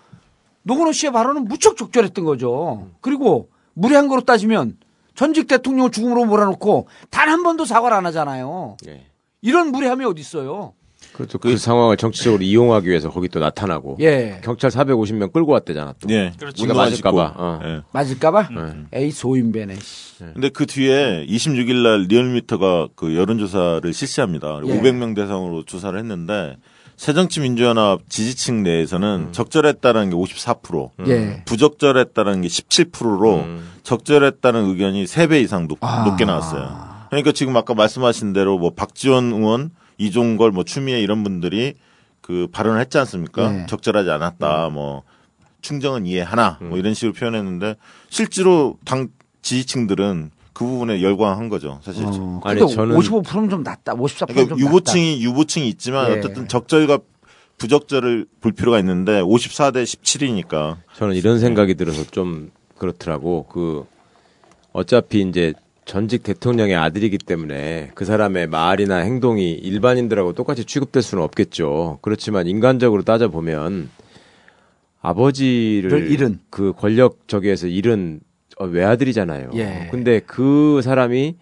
[0.69, 2.89] 노건호 씨의 발언은 무척 적절했던 거죠.
[3.01, 4.77] 그리고 무례한 거로 따지면
[5.15, 8.77] 전직 대통령을 죽음으로 몰아놓고 단 한 번도 사과를 안 하잖아요.
[8.87, 9.07] 예.
[9.43, 10.75] 이런 무례함이 어디 있어요?
[11.15, 11.39] 그렇죠.
[11.39, 14.41] 그 상황을 정치적으로 이용하기 위해서 거기 또 나타나고 예.
[14.45, 15.95] 경찰 450명 끌고 왔대잖아.
[16.01, 16.09] 또.
[16.13, 16.33] 예.
[16.39, 16.63] 그렇죠.
[16.65, 17.35] 우리가 운동화 맞을까봐.
[17.37, 17.61] 어.
[17.65, 17.81] 예.
[17.93, 18.49] 맞을까봐?
[18.51, 18.85] 네.
[18.93, 19.77] 에이 소인배네.
[20.35, 24.61] 근데 그 뒤에 26일 날 리얼미터가 그 여론조사를 실시합니다.
[24.67, 24.69] 예.
[24.81, 26.57] 500명 대상으로 조사를 했는데
[26.99, 29.33] 새정치민주연합 지지층 내에서는 음.
[29.33, 31.43] 적절했다는 게 54%, 예.
[31.47, 33.71] 부적절했다는 게 17%로 음.
[33.85, 36.05] 적절했다는 의견이 3배 이상 높, 아.
[36.05, 37.07] 높게 나왔어요.
[37.09, 41.75] 그러니까 지금 아까 말씀하신 대로 뭐 박지원 의원, 이종걸, 뭐 추미애 이런 분들이
[42.21, 43.51] 그 발언을 했지 않습니까?
[43.51, 43.67] 네.
[43.67, 44.69] 적절하지 않았다.
[44.71, 45.05] 뭐
[45.63, 47.77] 충정은 이해하나 뭐 이런 식으로 표현했는데
[48.11, 49.09] 실제로 당
[49.43, 51.79] 지지층들은 그 부분에 열광한 거죠.
[51.85, 52.05] 사실.
[52.05, 53.95] 어, 아니, 근데 저는- 55%는 좀 낮다.
[53.95, 56.19] 54%는 그러니까 좀 유보층이 유보층이 있지만 예.
[56.19, 56.99] 어쨌든 적절과
[57.59, 63.47] 부적절을 볼 필요가 있는데 54대 17이니까 저는 이런 생각이 들어서 좀 그렇더라고.
[63.49, 63.85] 그
[64.73, 65.55] 어차피 이제
[65.85, 72.01] 전직 대통령의 아들이기 때문에 그 사람의 말이나 행동이 일반인들하고 똑같이 취급될 수는 없겠죠.
[72.03, 73.91] 그렇지만 인간적으로 따져 보면
[75.01, 76.41] 아버지를 를 잃은.
[76.51, 78.28] 그 권력 저기에서 잃은 어,
[78.65, 79.51] 외아들이잖아요.
[79.55, 79.89] 예.
[79.91, 81.37] 근데 그 사람이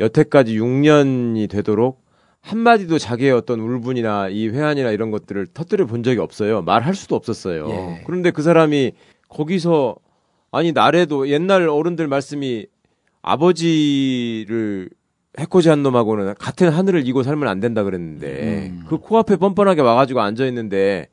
[0.00, 2.02] 여태까지 6년이 되도록
[2.40, 6.62] 한마디도 자기의 어떤 울분이나 이 회한이나 이런 것들을 터뜨려 본 적이 없어요.
[6.62, 7.68] 말할 수도 없었어요.
[7.70, 8.02] 예.
[8.06, 8.92] 그런데 그 사람이
[9.28, 9.96] 거기서
[10.50, 12.66] 아니 나래도 옛날 어른들 말씀이
[13.22, 14.90] 아버지를
[15.38, 18.84] 해코지 한 놈하고는 같은 하늘을 이고 살면 안 된다 그랬는데 음.
[18.88, 21.08] 그 코앞에 뻔뻔하게 와가지고 앉아 있는데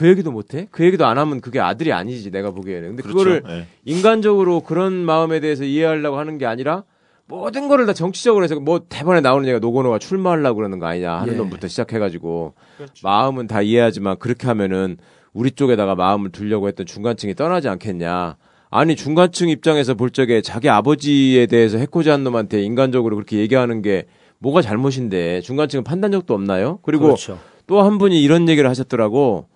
[0.00, 0.66] 그 얘기도 못해?
[0.70, 2.88] 그 얘기도 안 하면 그게 아들이 아니지 내가 보기에는.
[2.88, 3.42] 근데 그 그렇죠.
[3.42, 3.66] 거를 예.
[3.84, 6.84] 인간적으로 그런 마음에 대해서 이해하려고 하는 게 아니라
[7.26, 11.34] 모든 거를 다 정치적으로 해서 뭐 대본에 나오는 얘기가 노건호가 출마하려고 그러는 거 아니냐 하는
[11.34, 11.36] 예.
[11.36, 12.54] 놈부터 시작해가지고
[13.02, 14.96] 마음은 다 이해하지만 그렇게 하면은
[15.34, 18.38] 우리 쪽에다가 마음을 두려고 했던 중간층이 떠나지 않겠냐.
[18.70, 24.06] 아니 중간층 입장에서 볼 적에 자기 아버지에 대해서 해코지 한 놈한테 인간적으로 그렇게 얘기하는 게
[24.38, 26.78] 뭐가 잘못인데 중간층은 판단력도 없나요?
[26.80, 27.38] 그리고 그렇죠.
[27.66, 29.50] 또한 분이 이런 얘기를 하셨더라고.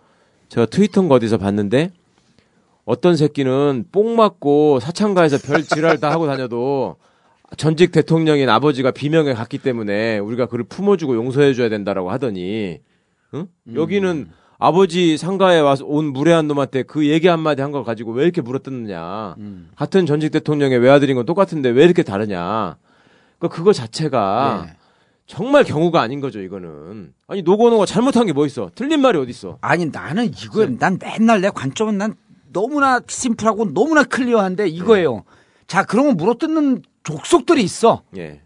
[0.54, 1.90] 제가 트위터인가 어디서 봤는데
[2.84, 6.94] 어떤 새끼는 뽕 맞고 사창가에서 별 지랄 다 하고 다녀도
[7.56, 12.78] 전직 대통령인 아버지가 비명에 갔기 때문에 우리가 그를 품어주고 용서해줘야 된다라고 하더니
[13.34, 13.48] 응?
[13.74, 14.28] 여기는
[14.58, 19.34] 아버지 상가에 와서 온 무례한 놈한테 그 얘기 한마디 한 걸 가지고 왜 이렇게 물어뜯느냐.
[19.74, 22.76] 같은 전직 대통령의 외아들인 건 똑같은데 왜 이렇게 다르냐.
[23.38, 24.76] 그러니까 그거 자체가 네.
[25.26, 27.14] 정말 경우가 아닌 거죠, 이거는.
[27.28, 28.70] 아니, 노건호가 잘못한 게 뭐 있어?
[28.74, 29.58] 틀린 말이 어디 있어?
[29.62, 32.14] 아니 나는 이거 난 맨날 내 관점은 난
[32.52, 35.24] 너무나 심플하고 너무나 클리어한데 이거예요.
[35.66, 38.02] 자 그러면 물어뜯는 족속들이 있어.
[38.16, 38.42] 예.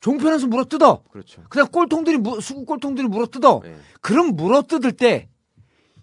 [0.00, 1.02] 종편에서 물어뜯어.
[1.12, 1.42] 그렇죠.
[1.48, 3.60] 그냥 꼴통들이 무- 수구 꼴통들이 물어뜯어.
[3.66, 3.74] 예.
[4.00, 5.28] 그럼 물어뜯을 때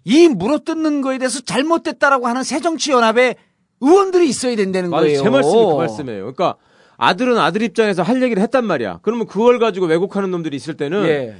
[0.04, 3.36] 이 물어뜯는 거에 대해서 잘못됐다라고 하는 새정치연합의
[3.82, 5.02] 의원들이 있어야 된다는 맞아요.
[5.04, 5.22] 거예요.
[5.22, 6.20] 제 말씀이 그 말씀이에요.
[6.32, 6.56] 그러니까
[7.00, 9.00] 아들은 아들 입장에서 할 얘기를 했단 말이야.
[9.02, 11.34] 그러면 그걸 가지고 왜곡하는 놈들이 있을 때는 예.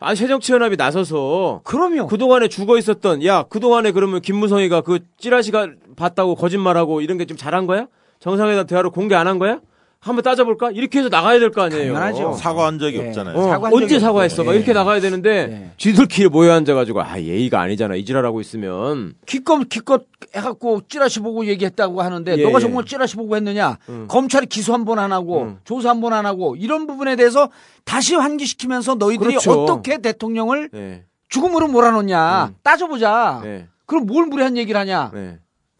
[0.00, 2.08] 아 새정치연합이 나서서 그럼요.
[2.08, 7.66] 그동안에 죽어 있었던 야 그동안에 그러면 김무성이가 그 찌라시가 봤다고 거짓말하고 이런 게 좀 잘한
[7.66, 7.86] 거야?
[8.18, 9.60] 정상회담 대화로 공개 안 한 거야?
[10.04, 10.70] 한번 따져볼까?
[10.72, 11.94] 이렇게 해서 나가야 될 거 아니에요.
[11.94, 12.34] 당연하죠.
[12.34, 13.08] 사과한 적이 예.
[13.08, 13.36] 없잖아요.
[13.38, 14.00] 어, 사과한 적이 언제.
[14.00, 14.44] 사과했어?
[14.44, 14.56] 막 예.
[14.58, 15.70] 이렇게 나가야 되는데 예.
[15.78, 20.04] 쥐들끼리 모여 앉아가지고 아 예의가 아니잖아 이 지랄하고 있으면 기껏 기껏
[20.36, 22.60] 해갖고 찌라시 보고 얘기했다고 하는데 예, 너가 예.
[22.60, 23.78] 정말 찌라시 보고 했느냐?
[23.88, 24.06] 음.
[24.08, 25.58] 검찰이 기소 한 번 안 하고 음.
[25.64, 27.48] 조사 한 번 안 하고 이런 부분에 대해서
[27.84, 29.52] 다시 환기시키면서 너희들이 그렇죠.
[29.64, 32.54] 어떻게 대통령을 네, 죽음으로 몰아놓냐 음.
[32.62, 33.40] 따져보자.
[33.42, 35.10] 네, 그럼 뭘 무례한 얘기를 하냐?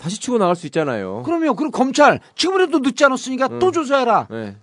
[0.04, 0.08] 네.
[0.08, 1.22] 다시 치고 나갈 수 있잖아요.
[1.24, 3.58] 그러면 그럼 검찰 지금이라도 늦지 않았으니까 음.
[3.58, 4.28] 또 조사해라.
[4.30, 4.56] 네.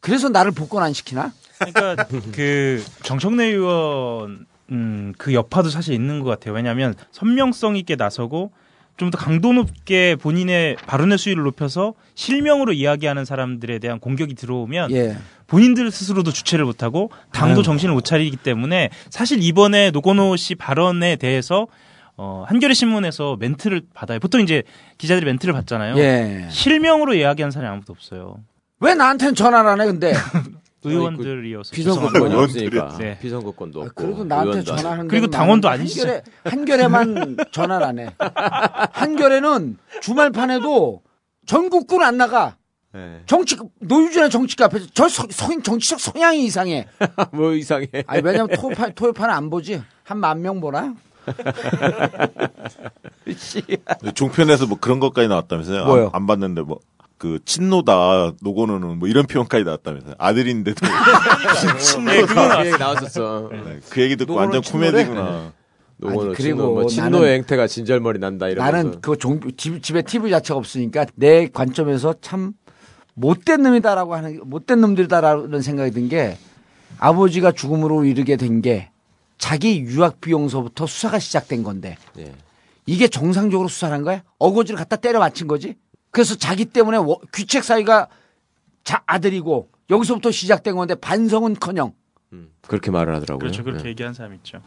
[0.00, 1.32] 그래서 나를 복권 안 시키나?
[1.58, 6.54] 그러니까 그 정청래 의원 음, 그 여파도 사실 있는 것 같아요.
[6.54, 8.52] 왜냐하면 선명성 있게 나서고
[8.96, 15.16] 좀 더 강도 높게 본인의 발언의 수위를 높여서 실명으로 이야기하는 사람들에 대한 공격이 들어오면 예.
[15.46, 17.62] 본인들 스스로도 주체를 못하고 당도 아유.
[17.62, 21.68] 정신을 못 차리기 때문에 사실 이번에 노건호 씨 발언에 대해서
[22.18, 24.18] 어, 한겨레 신문에서 멘트를 받아요.
[24.18, 24.64] 보통 이제
[24.98, 25.96] 기자들이 멘트를 받잖아요.
[25.98, 26.46] 예.
[26.50, 28.36] 실명으로 이야기한 사람이 아무도 없어요.
[28.80, 29.86] 왜 나한테는 전화를 안 해?
[29.86, 30.12] 근데
[30.84, 32.34] 의원들이어서 비선거권이.
[32.34, 33.18] 없으니까 네.
[33.20, 34.62] 비선거권도 없고 그래도 나한테.
[34.64, 36.02] 전화하는 그리고 당원도 아니시죠?
[36.02, 38.08] 한결에 한결에만 전화를 안 해.
[38.92, 41.02] 한결에는 주말판에도
[41.46, 42.56] 전국군 안 나가.
[42.94, 43.20] 네.
[43.26, 46.86] 정치 노유진의 정치가 앞에서 저 서, 성, 정치적 성향이 이상해.
[47.32, 47.86] 뭐 이상해.
[48.06, 49.82] 아니 왜냐면 토요판 토요판은 안 보지.
[50.04, 50.94] 한 만 명 보나?
[54.14, 55.84] 종편에서 뭐 그런 것까지 나왔다면서요?
[55.84, 56.04] 뭐요?
[56.06, 56.78] 안, 안 봤는데 뭐.
[57.18, 60.86] 그 친노다 노고노는 뭐 이런 표현까지 나왔다면서요 아들인데도
[62.06, 63.48] 네, 그 얘기 나왔었어.
[63.50, 64.62] 네, 그 얘기 듣고 완전?
[64.62, 65.52] 코미디구나
[65.96, 68.76] 노고노 아니, 친노 그리고 뭐 친노의 나는- 행태가 진절머리 난다 이러면서.
[68.76, 72.52] 나는 그 종, 집, 집에 TV 자체가 없으니까 내 관점에서 참
[73.14, 76.38] 못된 놈이다라고 하는 못된 놈들이다라는 생각이 든 게
[77.00, 78.90] 아버지가 죽음으로 이르게 된 게
[79.38, 82.34] 자기 유학 비용서부터 수사가 시작된 건데 예.
[82.86, 84.22] 이게 정상적으로 수사한 거야?
[84.38, 85.76] 어거지를 갖다 때려 맞힌 거지?
[86.10, 88.08] 그래서 자기 때문에 워- 귀책 사이가
[88.84, 91.92] 자, 아들이고 여기서부터 시작된 건데 반성은커녕
[92.32, 93.38] 음, 그렇게 말을 하더라고요.
[93.38, 93.62] 그렇죠.
[93.64, 93.88] 그렇게 네.
[93.90, 94.60] 얘기한 사람 있죠.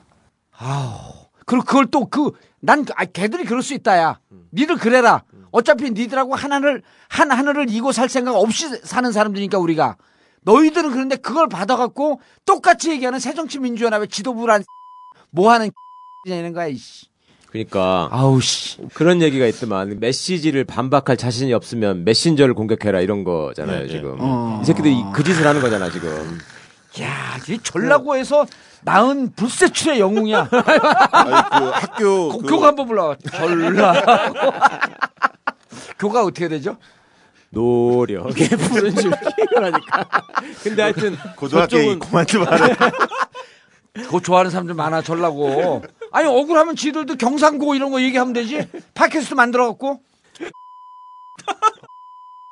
[0.57, 1.13] 아우.
[1.45, 4.19] 그리고 그걸 또 그, 난, 그- 아, 걔들이 그럴 수 있다, 야.
[4.53, 5.24] 니들 그래라.
[5.51, 9.97] 어차피 니들하고 하나를, 한 하늘을 이고 살 생각 없이 사는 사람들이니까 우리가.
[10.44, 14.64] 너희들은 그런데 그걸 받아갖고 똑같이 얘기하는 새정치민주연합의 지도부란
[15.32, 15.72] 뭐 하는
[16.26, 17.06] 이는 거야, 이씨.
[17.50, 18.78] 그러니까 아우, 씨.
[18.94, 23.92] 그런 얘기가 있더만 메시지를 반박할 자신이 없으면 메신저를 공격해라 이런 거잖아요 네, 네.
[23.92, 24.16] 지금.
[24.20, 24.60] 어.
[24.62, 26.39] 이 새끼들이 이- 그 짓을 하는 거잖아 지금.
[27.02, 28.46] 야, 이 전라고에서
[28.84, 30.48] 낳은 불세출의 영웅이야.
[31.12, 33.16] 아니, 그 학교 고- 그 교가 한번 불러.
[33.32, 33.94] 전라.
[36.00, 36.78] 교가 어떻게 되죠?
[37.52, 40.08] 노력에 푸른 줄기라니까.
[40.64, 42.74] 근데 하여튼 고등학교 그만 좀 하래
[43.93, 45.84] 그거 좋아하는 사람들 많아 전라고.
[46.12, 48.68] 아니 억울하면 지들도 경상고 이런 거 얘기하면 되지.
[48.93, 49.99] 팟캐스트 만들어 갖고.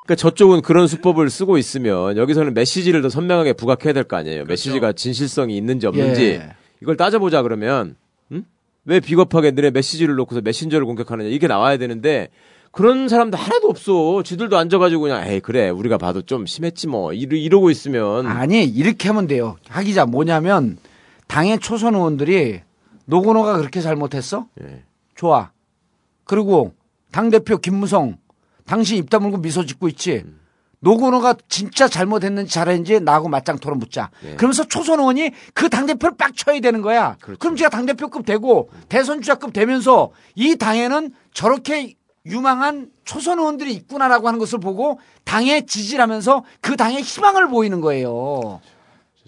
[0.06, 4.46] 그러니까 저쪽은 그런 수법을 쓰고 있으면 여기서는 메시지를 더 선명하게 부각해야 될 거 아니에요.
[4.46, 6.56] 메시지가 진실성이 있는지 없는지 예.
[6.82, 7.96] 이걸 따져보자 그러면
[8.32, 8.44] 응?
[8.86, 12.30] 왜 비겁하게 너네 메시지를 놓고서 메신저를 공격하느냐 이게 나와야 되는데
[12.72, 14.22] 그런 사람도 하나도 없어.
[14.24, 19.08] 지들도 앉아가지고 그냥 에이 그래 우리가 봐도 좀 심했지 뭐 이러, 이러고 있으면 아니 이렇게
[19.10, 19.58] 하면 돼요.
[19.68, 20.78] 하기자 뭐냐면
[21.28, 22.62] 당의 초선 의원들이
[23.06, 24.46] 노건호가 그렇게 잘못했어?
[24.62, 24.84] 예.
[25.16, 25.52] 좋아.
[26.26, 26.74] 그리고
[27.12, 28.18] 당 대표 김무성
[28.66, 30.24] 당신 입 다물고 미소 짓고 있지.
[30.82, 34.12] 노건호가 진짜 잘못했는지 잘했는지 나하고 맞짱 토론 묻자.
[34.26, 34.36] 예.
[34.36, 37.18] 그러면서 초선 의원이 그 당대표를 빡 쳐야 되는 거야.
[37.20, 37.40] 그렇죠.
[37.40, 41.96] 그럼 제가 당대표급 되고 대선 주자급 되면서 이 당에는 저렇게
[42.30, 48.62] 유망한 초선 의원들이 있구나라고 하는 것을 보고 당에 지지를 하면서 그 당에 희망을 보이는 거예요.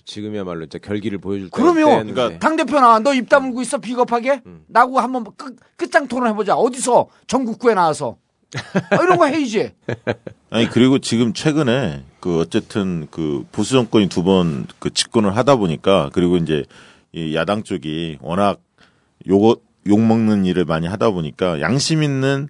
[0.05, 4.41] 지금이야말로 이제 결기를 보여줄 때 그러면 그러니까 당 대표 나와 너 입 다물고 있어 비겁하게?
[4.45, 4.63] 음.
[4.67, 6.55] 나하고 한번 끝, 끝장 토론해보자.
[6.55, 7.07] 어디서?
[7.27, 8.17] 전국구에 나와서.
[8.89, 9.71] 아, 이런 거 해이지.
[10.49, 16.09] 아니 그리고 지금 최근에 그 어쨌든 그 보수 정권이 두 번 그 집권을 하다 보니까
[16.13, 16.65] 그리고 이제
[17.13, 18.59] 이 야당 쪽이 워낙
[19.27, 22.49] 요거 욕 먹는 일을 많이 하다 보니까 양심 있는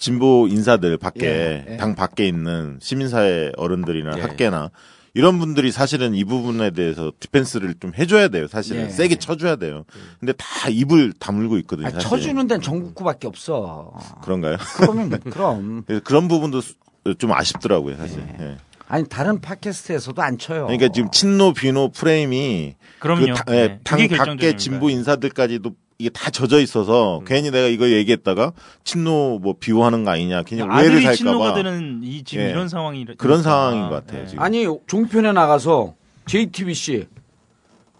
[0.00, 1.76] 진보 인사들 밖에 예, 예.
[1.76, 4.20] 당 밖에 있는 시민사회 어른들이나 예.
[4.22, 4.70] 학계나
[5.12, 8.46] 이런 분들이 사실은 이 부분에 대해서 디펜스를 좀 해줘야 돼요.
[8.48, 8.88] 사실은 예.
[8.88, 9.84] 세게 쳐줘야 돼요.
[10.18, 11.88] 근데 다 입을 다물고 있거든요.
[11.88, 11.90] 아.
[11.92, 13.92] 쳐주는 데는 전국구밖에 없어
[14.22, 14.56] 그런가요?
[14.76, 16.74] 그러면 그럼 그래서 그런 부분도 수-
[17.18, 18.18] 좀 아쉽더라고요, 사실.
[18.20, 18.36] 네.
[18.40, 18.56] 예.
[18.88, 23.26] 아니 다른 팟캐스트에서도 안 쳐요 그러니까 지금 친노 비노 프레임이 그럼요.
[23.26, 23.56] 그 다- 네.
[23.56, 24.90] 예, 당 밖의 결정적인 진보.
[24.90, 28.52] 인사들까지도 이게 다 젖어 있어서 괜히 내가 이거 얘기했다가
[28.84, 32.48] 친노 뭐 비호하는 거 아니냐, 괜히 오해를 아들이 살까봐 친노가 되는 이 지금 예.
[32.50, 34.26] 이런 상황이 그런 상황인 것 같아요.
[34.26, 34.42] 지금.
[34.42, 35.94] 아니 종편에 나가서
[36.26, 37.06] JTBC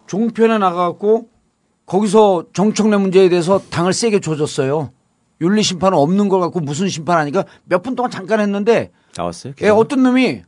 [0.06, 1.28] 종편에 나가갖고
[1.85, 4.93] 거기서 정청래 문제에 대해서 당을 세게 조졌어요
[5.43, 9.52] 윤리 심판은 없는 걸 갖고 무슨 심판하니까 몇 분 동안 잠깐 했는데 나왔어요?
[9.62, 10.43] 예, 어떤 놈이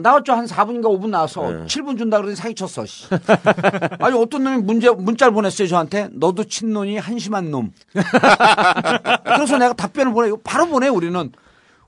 [0.00, 0.32] 나왔죠.
[0.34, 1.64] 한 4분인가 5분 나와서 네.
[1.64, 2.84] 7분 준다 그러더니 사기쳤어.
[2.86, 3.06] 씨.
[4.00, 6.08] 아니 어떤 놈이 문제 문자를 보냈어요 저한테.
[6.12, 7.72] 너도 친놈이 한심한 놈.
[9.24, 11.32] 그래서 내가 답변을 보내고 바로 보내 우리는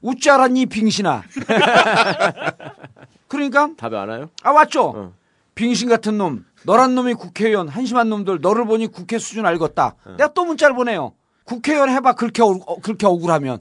[0.01, 1.23] 웃지 않았니 빙신아.
[3.29, 4.31] 그러니까 답이 안 와요?
[4.43, 4.93] 아 왔죠.
[4.97, 5.13] 어.
[5.55, 6.45] 빙신 같은 놈.
[6.65, 9.95] 너란 놈이 국회의원 한심한 놈들 너를 보니 국회 수준 알겠다.
[10.05, 10.11] 어.
[10.17, 11.13] 내가 또 문자를 보내요.
[11.45, 13.59] 국회의원 해봐 그렇게 어, 어, 그렇게 억울하면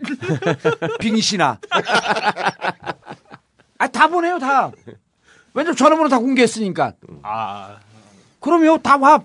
[1.00, 1.60] 빙신아.
[3.80, 4.72] 아 다 보내요 다.
[5.54, 6.94] 왜냐면 전화번호 다 공개했으니까.
[7.24, 7.78] 아,
[8.40, 9.24] 그럼요 다 와.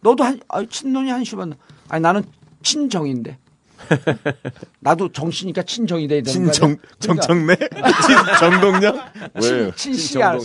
[0.00, 1.58] 너도 한 아, 친놈이 한심한 놈.
[1.88, 2.22] 아니 나는
[2.62, 3.38] 친정인데.
[4.80, 6.32] 나도 정씨니까 친정이 돼야 되는.
[6.52, 7.56] 친정 정청래
[8.40, 8.98] 정동영
[9.42, 10.38] 왜 친씨야.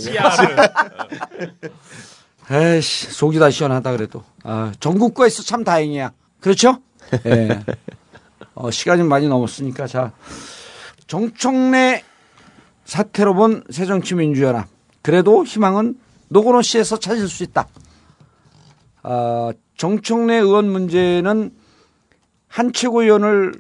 [2.52, 4.24] 에이씨, 속이 다 시원하다 그래도.
[4.44, 6.12] 아, 전국구에 있어 참 다행이야.
[6.42, 6.82] 그렇죠?
[7.26, 7.60] 예.
[8.56, 10.12] 어, 시간이 많이 넘었으니까 자.
[11.08, 12.04] 정청래
[12.94, 14.68] 사태로 본 새정치민주연합.
[15.04, 15.96] 그래도 희망은
[16.30, 17.68] 노건호 씨에서 찾을 수 있다.
[19.04, 21.52] 아, 정청래 의원 문제는
[22.48, 23.54] 한 최고위원을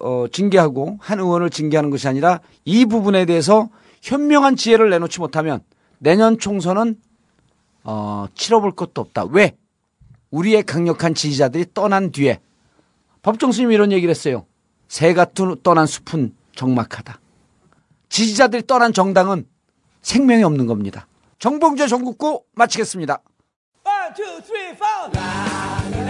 [0.00, 3.70] 어, 징계하고 한 의원을 징계하는 것이 아니라 이 부분에 대해서
[4.02, 5.60] 현명한 지혜를 내놓지 못하면
[6.00, 6.96] 내년 총선은
[7.84, 9.26] 어, 치러볼 것도 없다.
[9.30, 9.56] 왜?
[10.32, 12.40] 우리의 강력한 지지자들이 떠난 뒤에
[13.22, 14.46] 법정 스님이 이런 얘기를 했어요.
[14.88, 17.20] 새가 뚜- 떠난 숲은 적막하다.
[18.14, 19.44] 지지자들이 떠난 정당은
[20.02, 21.08] 생명이 없는 겁니다.
[21.40, 23.20] 정봉재 전국구 마치겠습니다.
[23.84, 26.03] One, two, three.